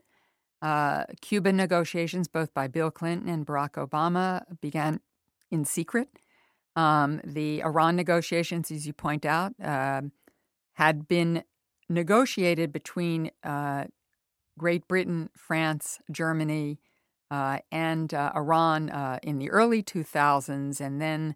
[0.64, 5.00] Uh, Cuban negotiations, both by Bill Clinton and Barack Obama, began
[5.50, 6.08] in secret.
[6.75, 10.00] Um, the Iran negotiations, as you point out, uh,
[10.73, 11.44] had been
[11.90, 13.85] negotiated between uh,
[14.56, 16.79] Great Britain, France, Germany,
[17.31, 21.35] uh, and uh, Iran uh, in the early 2000s, and then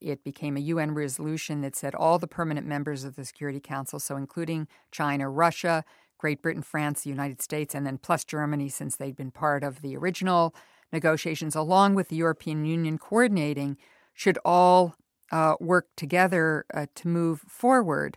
[0.00, 3.98] it became a UN resolution that said all the permanent members of the Security Council,
[3.98, 5.84] so including China, Russia,
[6.18, 9.82] Great Britain, France, the United States, and then plus Germany, since they'd been part of
[9.82, 10.54] the original
[10.92, 13.76] negotiations, along with the European Union coordinating,
[14.14, 14.94] should all
[15.30, 18.16] uh, work together uh, to move forward.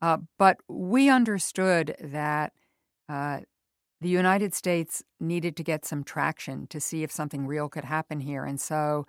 [0.00, 2.52] Uh, but we understood that
[3.08, 3.40] uh,
[4.00, 8.20] the United States needed to get some traction to see if something real could happen
[8.20, 8.44] here.
[8.44, 9.06] And so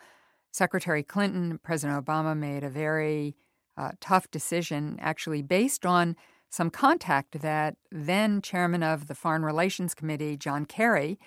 [0.51, 3.35] Secretary Clinton, President Obama made a very
[3.75, 6.15] uh, tough decision, actually based on
[6.53, 11.17] some contact that then chairman of the Foreign Relations Committee, John Kerry,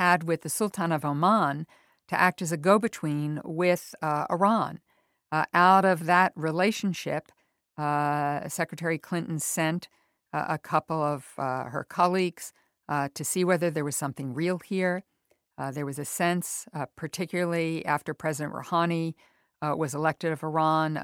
[0.00, 1.68] had with the Sultan of Oman
[2.08, 4.80] to act as a go between with uh, Iran.
[5.30, 7.30] Uh, out of that relationship,
[7.78, 9.86] uh, Secretary Clinton sent
[10.32, 12.52] uh, a couple of uh, her colleagues
[12.88, 15.04] uh, to see whether there was something real here.
[15.72, 16.66] there was a sense,
[16.96, 19.14] particularly after President Rouhani
[19.62, 20.96] was elected of Iran,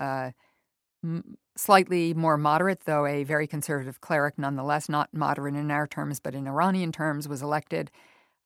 [1.57, 6.35] slightly more moderate, though a very conservative cleric nonetheless, not moderate in our terms, but
[6.35, 7.91] in Iranian terms, was elected.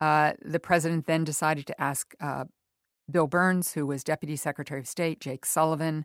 [0.01, 2.45] Uh, the president then decided to ask uh,
[3.11, 6.05] Bill Burns, who was Deputy Secretary of State, Jake Sullivan,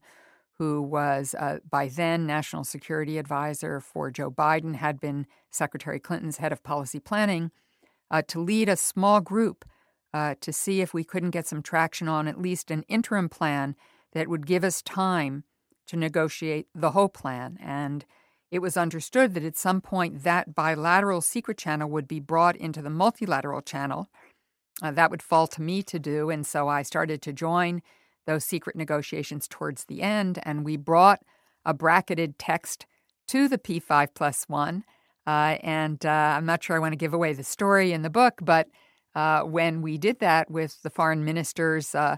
[0.58, 6.38] who was uh, by then National Security Advisor for Joe Biden, had been Secretary Clinton's
[6.38, 7.52] head of policy planning,
[8.12, 9.66] uh, to lead a small group
[10.14, 13.76] uh, to see if we couldn't get some traction on at least an interim plan
[14.14, 15.44] that would give us time
[15.90, 17.58] to negotiate the whole plan.
[17.62, 18.06] And
[18.52, 22.82] it was understood that at some point that bilateral secret channel would be brought into
[22.82, 24.10] the multilateral channel.
[24.82, 26.30] Uh, that would fall to me to do.
[26.30, 27.82] And so I started to join
[28.26, 30.40] those secret negotiations towards the end.
[30.44, 31.22] And we brought
[31.66, 32.86] a bracketed text
[33.28, 34.84] to the P5 plus one.
[35.28, 38.10] Uh, and uh, I'm not sure I want to give away the story in the
[38.10, 38.68] book, but
[39.16, 42.18] uh, when we did that with the foreign ministers, uh,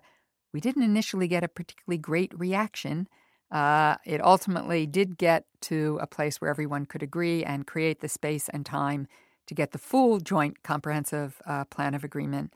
[0.53, 3.07] we didn't initially get a particularly great reaction.
[3.51, 8.07] Uh, it ultimately did get to a place where everyone could agree and create the
[8.07, 9.07] space and time
[9.47, 12.53] to get the full joint comprehensive uh, plan of agreement.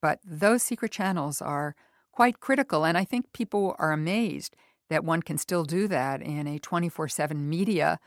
[0.00, 1.76] But those secret channels are
[2.10, 4.56] quite critical, and I think people are amazed
[4.90, 8.00] that one can still do that in a 24 7 media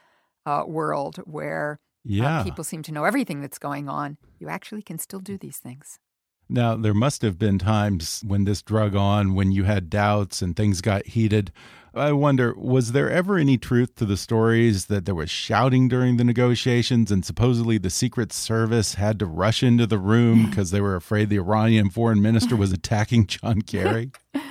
[0.45, 2.43] uh, world where uh, yeah.
[2.43, 4.17] people seem to know everything that's going on.
[4.39, 5.99] You actually can still do these things.
[6.47, 10.55] Now, there must have been times when this drug on, when you had doubts and
[10.55, 11.51] things got heated.
[11.95, 16.17] I wonder, was there ever any truth to the stories that there was shouting during
[16.17, 20.81] the negotiations and supposedly the Secret Service had to rush into the room because they
[20.81, 24.11] were afraid the Iranian foreign minister was attacking John Kerry?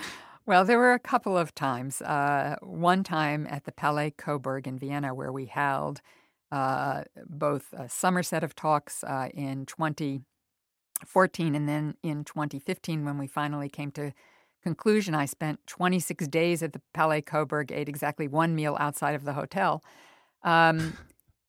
[0.47, 2.03] Well, there were a couple of times.
[2.03, 6.03] Uh, one time at the Palais Coburg in Vienna, where we held
[6.53, 9.65] uh, both a summer set of talks uh, in
[11.01, 14.13] 2014 and then in 2015 when we finally came to
[14.63, 19.25] conclusion, I spent 26 days at the Palais Coburg, ate exactly one meal outside of
[19.25, 19.85] the hotel.
[20.43, 20.97] Um,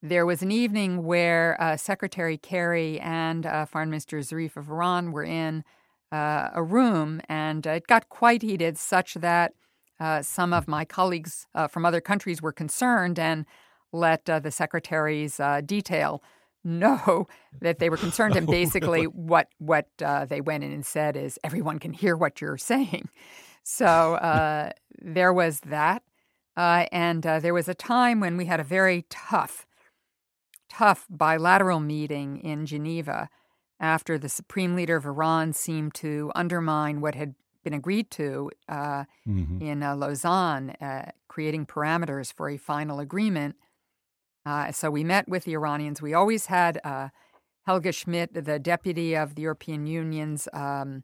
[0.01, 5.11] there was an evening where uh, Secretary Kerry and uh, Foreign Minister Zarif of Iran
[5.11, 5.63] were in
[6.11, 9.53] uh, a room, and it got quite heated, such that
[9.99, 13.45] uh, some of my colleagues uh, from other countries were concerned and
[13.91, 16.21] let uh, the secretary's detail
[16.65, 17.27] know
[17.61, 18.35] that they were concerned.
[18.35, 22.41] And basically, what what uh, they went in and said is, everyone can hear what
[22.41, 23.09] you're saying.
[23.63, 26.03] So uh, there was that,
[26.55, 29.65] uh, and uh, there was a time when we had a very tough,
[30.69, 33.29] tough bilateral meeting in Geneva
[33.79, 39.05] after the supreme leader of Iran seemed to undermine what had been agreed to uh,
[39.27, 39.61] mm-hmm.
[39.61, 40.75] in uh, Lausanne,
[41.27, 43.55] creating parameters for a final agreement.
[44.45, 46.01] Uh, so we met with the Iranians.
[46.01, 47.09] We always had uh,
[47.65, 51.03] Helga Schmid, the deputy of the European Union's um,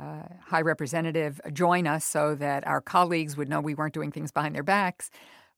[0.00, 4.30] uh, high representative, join us so that our colleagues would know we weren't doing things
[4.30, 5.10] behind their backs,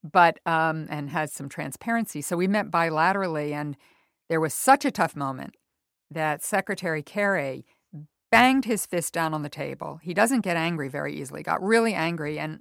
[0.02, 2.20] but um, and had some transparency.
[2.22, 3.76] So we met bilaterally, and
[4.28, 5.54] there was such a tough moment
[6.10, 7.64] that Secretary Kerry
[8.32, 10.00] banged his fist down on the table.
[10.02, 11.42] He doesn't get angry very easily.
[11.42, 12.60] Got really angry and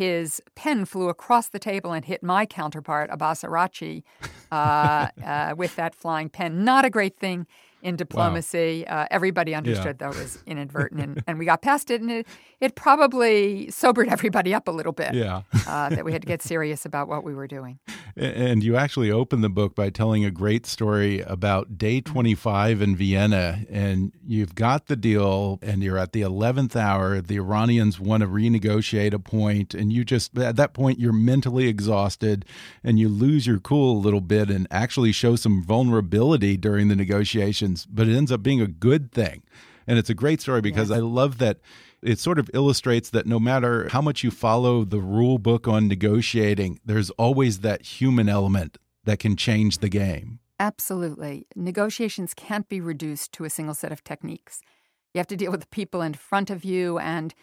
[0.00, 4.02] his pen flew across the table and hit my counterpart, Abbas Araghchi,
[4.50, 6.64] uh, uh, with that flying pen.
[6.64, 7.46] Not a great thing
[7.82, 8.84] in diplomacy.
[8.88, 9.00] Wow.
[9.00, 10.10] Uh, everybody understood yeah.
[10.10, 12.26] that was inadvertent, and, and, we got past it, and it,
[12.60, 15.14] it probably sobered everybody up a little bit.
[15.14, 17.78] Yeah, uh, that we had to get serious about what we were doing.
[18.16, 22.12] And you actually open the book by telling a great story about day mm-hmm.
[22.12, 27.20] 25 in Vienna, and you've got the deal, and you're at the 11th hour.
[27.20, 31.68] The Iranians want to renegotiate a point, and you just at that point you're mentally
[31.68, 32.44] exhausted,
[32.82, 36.96] and you lose your cool a little bit, and actually show some vulnerability during the
[36.96, 39.42] negotiations but it ends up being a good thing.
[39.86, 40.98] And it's a great story because yes.
[40.98, 41.58] I love that
[42.02, 45.88] it sort of illustrates that no matter how much you follow the rule book on
[45.88, 50.38] negotiating, there's always that human element that can change the game.
[50.58, 51.46] Absolutely.
[51.56, 54.60] Negotiations can't be reduced to a single set of techniques.
[55.14, 56.98] You have to deal with the people in front of you.
[56.98, 57.34] And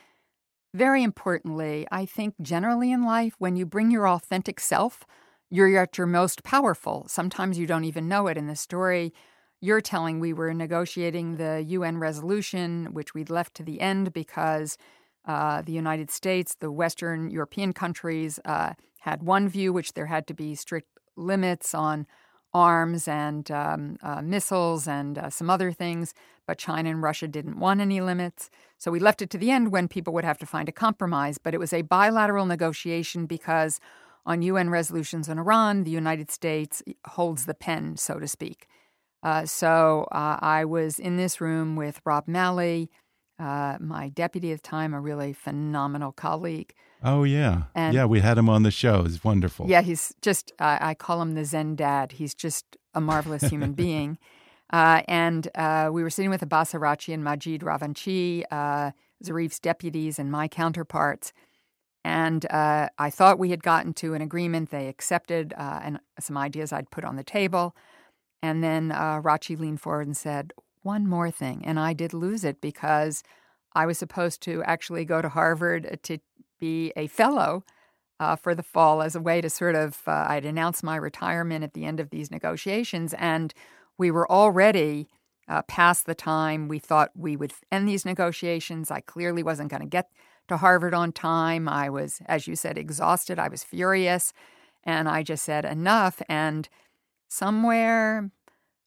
[0.73, 5.03] very importantly, I think generally in life, when you bring your authentic self,
[5.49, 7.05] you're at your most powerful.
[7.07, 8.37] Sometimes you don't even know it.
[8.37, 9.13] In the story,
[9.59, 14.77] you're telling we were negotiating the UN resolution, which we'd left to the end because
[15.25, 20.27] uh, the United States, the Western European countries uh, had one view, which there had
[20.27, 22.05] to be strict limits on
[22.53, 26.13] arms and um, uh, missiles and uh, some other things,
[26.45, 28.49] but China and Russia didn't want any limits.
[28.77, 31.37] So we left it to the end when people would have to find a compromise.
[31.37, 33.79] But it was a bilateral negotiation because
[34.25, 38.67] on UN resolutions on Iran, the United States holds the pen, so to speak.
[39.27, 42.89] Uh, so uh, I was in this room with Rob Malley,
[43.37, 46.73] uh, my deputy at the time, a really phenomenal colleague.
[47.03, 49.03] Oh yeah, and yeah, we had him on the show.
[49.03, 49.67] He's wonderful.
[49.67, 52.13] Yeah, he's just I call him the Zen dad.
[52.13, 54.17] He's just a marvelous human being.
[54.71, 58.91] Uh, and uh, we were sitting with Abbas Araghchi and Majid Ravanchi, uh,
[59.25, 61.33] Zarif's deputies, and my counterparts.
[62.05, 64.71] And uh, I thought we had gotten to an agreement.
[64.71, 67.75] They accepted uh, and some ideas I'd put on the table.
[68.41, 71.63] And then uh, Araghchi leaned forward and said, One more thing.
[71.65, 73.23] And I did lose it because
[73.73, 76.19] I was supposed to actually go to Harvard to
[76.59, 77.63] be a fellow
[78.19, 81.63] uh, for the fall as a way to sort of, uh, I'd announce my retirement
[81.63, 83.13] at the end of these negotiations.
[83.17, 83.53] And
[83.97, 85.07] we were already
[85.47, 88.91] uh, past the time we thought we would end these negotiations.
[88.91, 90.09] I clearly wasn't going to get
[90.47, 91.67] to Harvard on time.
[91.67, 93.39] I was, as you said, exhausted.
[93.39, 94.33] I was furious.
[94.83, 96.21] And I just said, enough.
[96.29, 96.67] And
[97.27, 98.31] somewhere,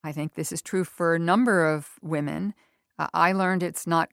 [0.02, 2.54] I think this is true for a number of women,
[2.98, 4.10] uh, I learned it's not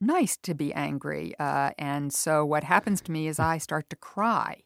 [0.00, 1.34] nice to be angry.
[1.38, 4.62] Uh, and so what happens to me is I start to cry.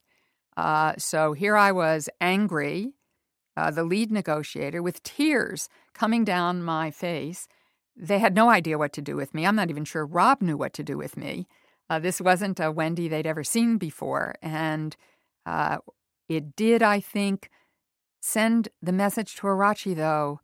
[0.57, 2.95] Uh, so here I was angry,
[3.57, 7.47] uh, the lead negotiator, with tears coming down my face.
[7.97, 9.47] They had no idea what to do with me.
[9.47, 11.47] I'm not even sure Rob knew what to do with me.
[11.91, 14.35] Uh, this wasn't a Wendy they'd ever seen before.
[14.43, 14.97] And
[15.47, 15.79] uh,
[16.29, 17.51] it did, I think,
[18.29, 20.41] send the message to Araghchi, though,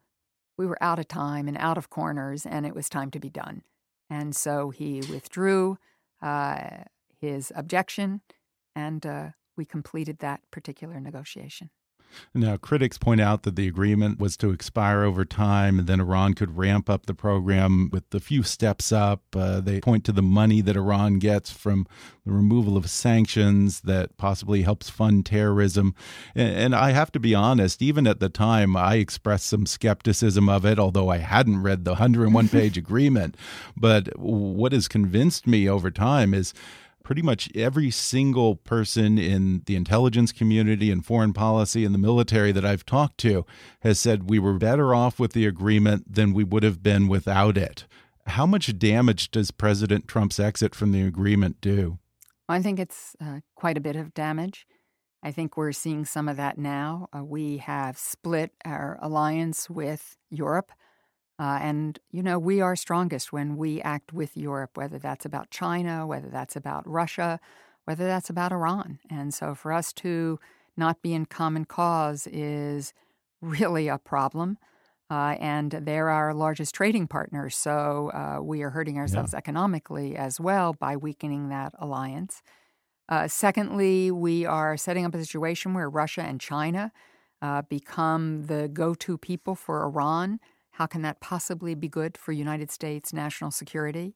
[0.57, 3.29] we were out of time and out of corners, and it was time to be
[3.29, 3.63] done.
[4.09, 5.77] And so he withdrew
[6.23, 6.85] uh,
[7.21, 8.23] his objection,
[8.75, 11.69] and uh, we completed that particular negotiation.
[12.35, 16.35] Now, critics point out that the agreement was to expire over time, and then Iran
[16.35, 19.23] could ramp up the program with a few steps up.
[19.35, 21.87] Uh, they point to the money that Iran gets from
[22.25, 25.95] the removal of sanctions that possibly helps fund terrorism.
[26.35, 30.49] And, and I have to be honest, even at the time, I expressed some skepticism
[30.49, 33.37] of it, although I hadn't read the 101 page agreement.
[33.77, 36.55] But what has convinced me over time is
[37.05, 42.51] pretty much every single person in the intelligence community and foreign policy and the military
[42.51, 43.47] that I've talked to
[43.81, 47.57] has said we were better off with the agreement than we would have been without
[47.57, 47.87] it.
[48.27, 51.99] How much damage does President Trump's exit from the agreement do?
[52.49, 54.67] I think it's uh, quite a bit of damage.
[55.23, 57.09] I think we're seeing some of that now.
[57.17, 60.73] Uh, we have split our alliance with Europe.
[61.39, 65.51] Uh, and, you know, we are strongest when we act with Europe, whether that's about
[65.51, 67.41] China, whether that's about Russia,
[67.85, 69.01] whether that's about Iran.
[69.11, 70.39] And so for us to
[70.77, 72.93] not be in common cause is
[73.41, 74.59] really a problem.
[75.11, 77.55] Uh, and they're our largest trading partners.
[77.57, 79.39] So uh, we are hurting ourselves yeah.
[79.39, 82.43] economically as well by weakening that alliance.
[83.09, 86.91] Uh, secondly, we are setting up a situation where Russia and China
[87.43, 90.41] uh, become the go to people for Iran
[90.75, 94.15] how can that possibly be good for United States national security?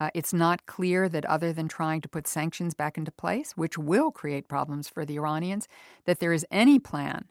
[0.00, 3.78] Uh, it's not clear that other than trying to put sanctions back into place, which
[3.78, 5.68] will create problems for the Iranians,
[6.06, 7.26] that there is any plan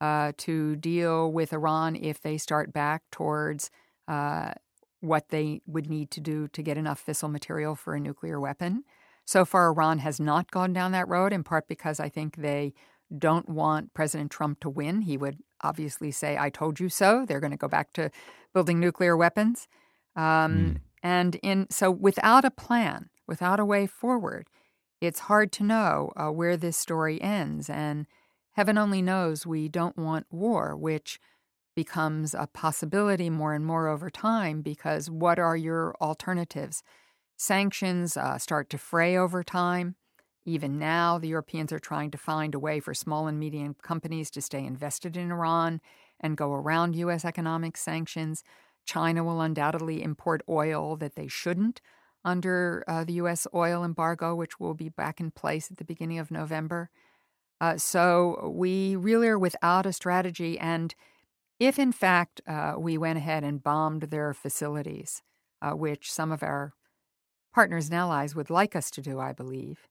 [0.00, 3.70] uh, to deal with Iran if they start back towards
[4.06, 4.52] uh,
[5.00, 8.84] what they would need to do to get enough fissile material for a nuclear weapon.
[9.24, 12.74] So far, Iran has not gone down that road, in part because I think they
[13.16, 15.02] don't want President Trump to win.
[15.02, 17.24] He would obviously say, I told you so.
[17.26, 18.10] They're going to go back to
[18.52, 19.66] building nuclear weapons.
[20.14, 20.76] Um, mm.
[21.02, 24.48] And in so without a plan, without a way forward,
[25.00, 27.68] it's hard to know uh, where this story ends.
[27.68, 28.06] And
[28.52, 31.18] heaven only knows we don't want war, which
[31.74, 36.82] becomes a possibility more and more over time because what are your alternatives?
[37.36, 39.96] Sanctions uh, start to fray over time.
[40.44, 44.30] Even now, the Europeans are trying to find a way for small and medium companies
[44.32, 45.80] to stay invested in Iran
[46.20, 47.24] and go around U.S.
[47.24, 48.44] economic sanctions.
[48.84, 51.80] China will undoubtedly import oil that they shouldn't
[52.24, 53.46] under uh, the U.S.
[53.54, 56.90] oil embargo, which will be back in place at the beginning of November.
[57.60, 60.58] Uh, so we really are without a strategy.
[60.58, 60.94] And
[61.58, 65.22] if, in fact, uh, we went ahead and bombed their facilities,
[65.62, 66.74] uh, which some of our
[67.54, 69.86] partners and allies would like us to do, I believe,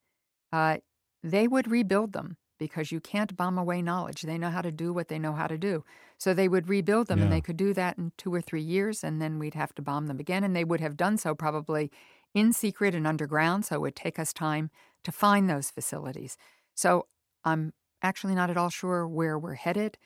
[0.54, 0.78] uh,
[1.24, 4.22] they would rebuild them because you can't bomb away knowledge.
[4.22, 5.84] They know how to do what they know how to do.
[6.18, 7.26] So they would rebuild them, Yeah.
[7.26, 9.82] and they could do that in two or three years, and then we'd have to
[9.82, 10.44] bomb them again.
[10.44, 11.92] And they would have done so probably
[12.34, 13.66] in secret and underground.
[13.66, 14.70] So it would take us time
[15.04, 16.38] to find those facilities.
[16.76, 17.08] So
[17.44, 19.98] I'm actually not at all sure where we're headed.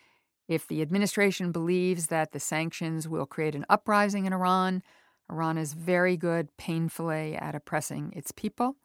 [0.48, 4.82] If the administration believes that the sanctions will create an uprising in Iran,
[5.30, 8.78] Iran is very good, painfully, at oppressing its people.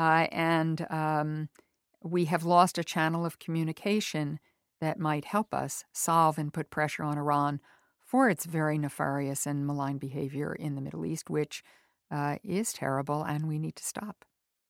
[0.00, 1.50] Uh, and um,
[2.02, 4.40] we have lost a channel of communication
[4.80, 7.60] that might help us solve and put pressure on Iran
[8.06, 11.62] for its very nefarious and malign behavior in the Middle East, which
[12.10, 14.24] uh, is terrible, and we need to stop.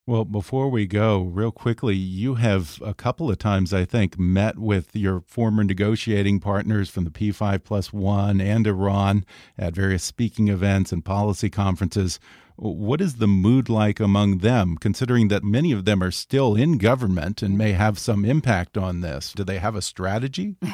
[0.05, 4.59] Well, before we go, real quickly, you have a couple of times, I think, met
[4.59, 9.25] with your former negotiating partners from the P5 plus one and Iran
[9.57, 12.19] at various speaking events and policy conferences.
[12.63, 16.77] What is the mood like among them, considering that many of them are still in
[16.77, 19.33] government and may have some impact on this?
[19.33, 20.57] Do they have a strategy?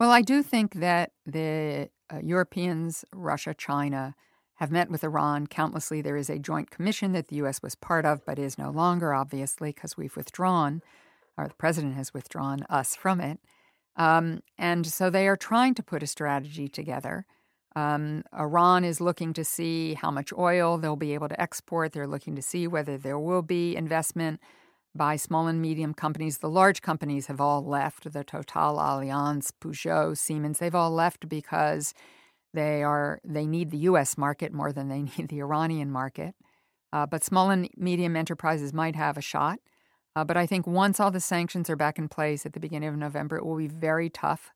[0.00, 4.14] Well, I do think that the uh, Europeans, Russia, China,
[4.54, 6.00] have met with Iran countlessly.
[6.00, 7.62] There is a joint commission that the U.S.
[7.62, 10.80] was part of, but is no longer, obviously, because we've withdrawn,
[11.36, 13.40] or the president has withdrawn us from it.
[13.94, 17.26] Um, and so they are trying to put a strategy together.
[17.76, 21.92] Um, Iran is looking to see how much oil they'll be able to export.
[21.92, 24.40] They're looking to see whether there will be investment
[24.94, 26.38] by small and medium companies.
[26.38, 30.58] The large companies have all left the Total, Allianz, Peugeot, Siemens.
[30.58, 31.94] They've all left because
[32.52, 34.18] they are they need the U.S.
[34.18, 36.34] market more than they need the Iranian market.
[36.92, 39.60] Uh, but small and medium enterprises might have a shot.
[40.16, 42.88] Uh, but I think once all the sanctions are back in place at the beginning
[42.88, 44.50] of November, it will be very tough.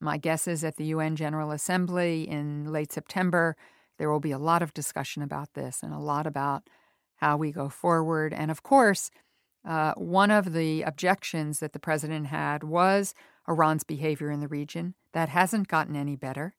[0.00, 3.56] My guess is at the UN General Assembly in late September,
[3.98, 6.68] there will be a lot of discussion about this and a lot about
[7.16, 8.32] how we go forward.
[8.32, 9.10] And of course,
[9.66, 13.14] uh, one of the objections that the president had was
[13.48, 14.94] Iran's behavior in the region.
[15.12, 16.54] That hasn't gotten any better.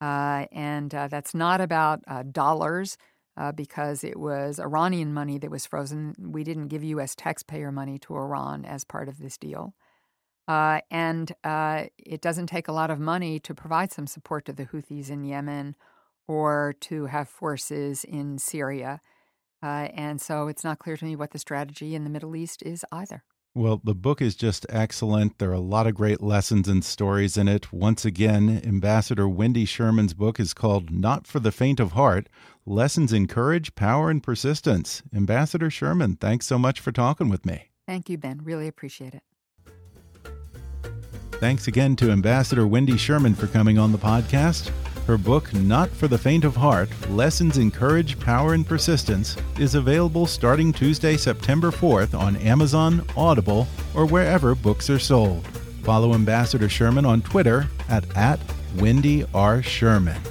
[0.00, 2.96] Uh, and uh, that's not about uh, dollars
[3.36, 6.14] uh, because it was Iranian money that was frozen.
[6.18, 7.14] We didn't give U.S.
[7.14, 9.74] taxpayer money to Iran as part of this deal.
[10.52, 14.52] Uh, and uh, it doesn't take a lot of money to provide some support to
[14.52, 15.76] the Houthis in Yemen
[16.28, 19.00] or to have forces in Syria.
[19.62, 22.84] and so it's not clear to me what the strategy in the Middle East is
[22.92, 23.24] either.
[23.54, 25.38] Well, the book is just excellent.
[25.38, 27.72] There are a lot of great lessons and stories in it.
[27.72, 32.28] Once again, Ambassador Wendy Sherman's book is called Not for the Faint of Heart
[32.66, 35.02] Lessons in Courage, Power, and Persistence.
[35.14, 37.70] Ambassador Sherman, thanks so much for talking with me.
[37.86, 38.40] Thank you, Ben.
[38.44, 39.22] Really appreciate it.
[41.42, 44.70] Thanks again to Ambassador Wendy Sherman for coming on the podcast.
[45.08, 49.74] Her book, Not for the Faint of Heart Lessons in Courage, Power, and Persistence, is
[49.74, 55.44] available starting Tuesday, September 4th on Amazon, Audible, or wherever books are sold.
[55.82, 58.38] Follow Ambassador Sherman on Twitter at, at
[58.76, 59.64] Wendy R.
[59.64, 60.22] Sherman.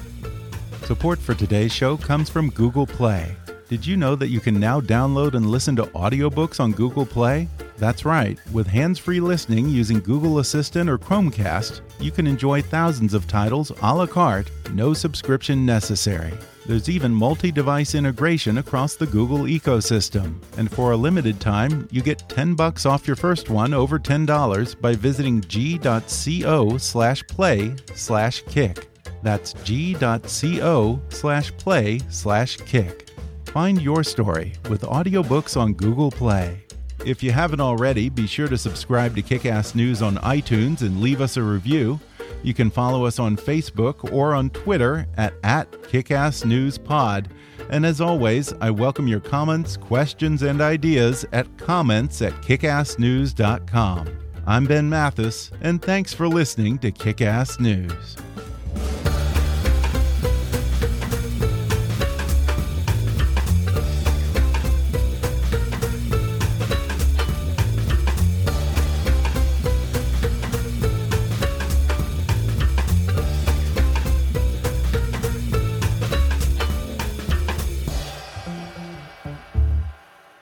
[0.86, 3.36] Support for today's show comes from Google Play.
[3.72, 7.48] Did you know that you can now download and listen to audiobooks on Google Play?
[7.78, 8.38] That's right.
[8.52, 13.72] With hands free listening using Google Assistant or Chromecast, you can enjoy thousands of titles
[13.82, 16.34] a la carte, no subscription necessary.
[16.66, 20.42] There's even multi device integration across the Google ecosystem.
[20.58, 24.82] And for a limited time, you get 10 bucks off your first one over $10
[24.82, 28.90] by visiting g.co slash play slash kick.
[29.24, 33.11] That's g.co slash play slash kick.
[33.52, 36.64] Find your story with audiobooks on Google Play.
[37.06, 41.20] If you haven't already, be sure to subscribe to Kickass News on iTunes and leave
[41.20, 42.00] us a review.
[42.44, 47.26] You can follow us on Facebook or on Twitter at, at KickassNewsPod.
[47.70, 54.18] And as always, I welcome your comments, questions, and ideas at comments at kickassnews.com.
[54.48, 58.16] I'm Ben Mathis, and thanks for listening to Kickass News.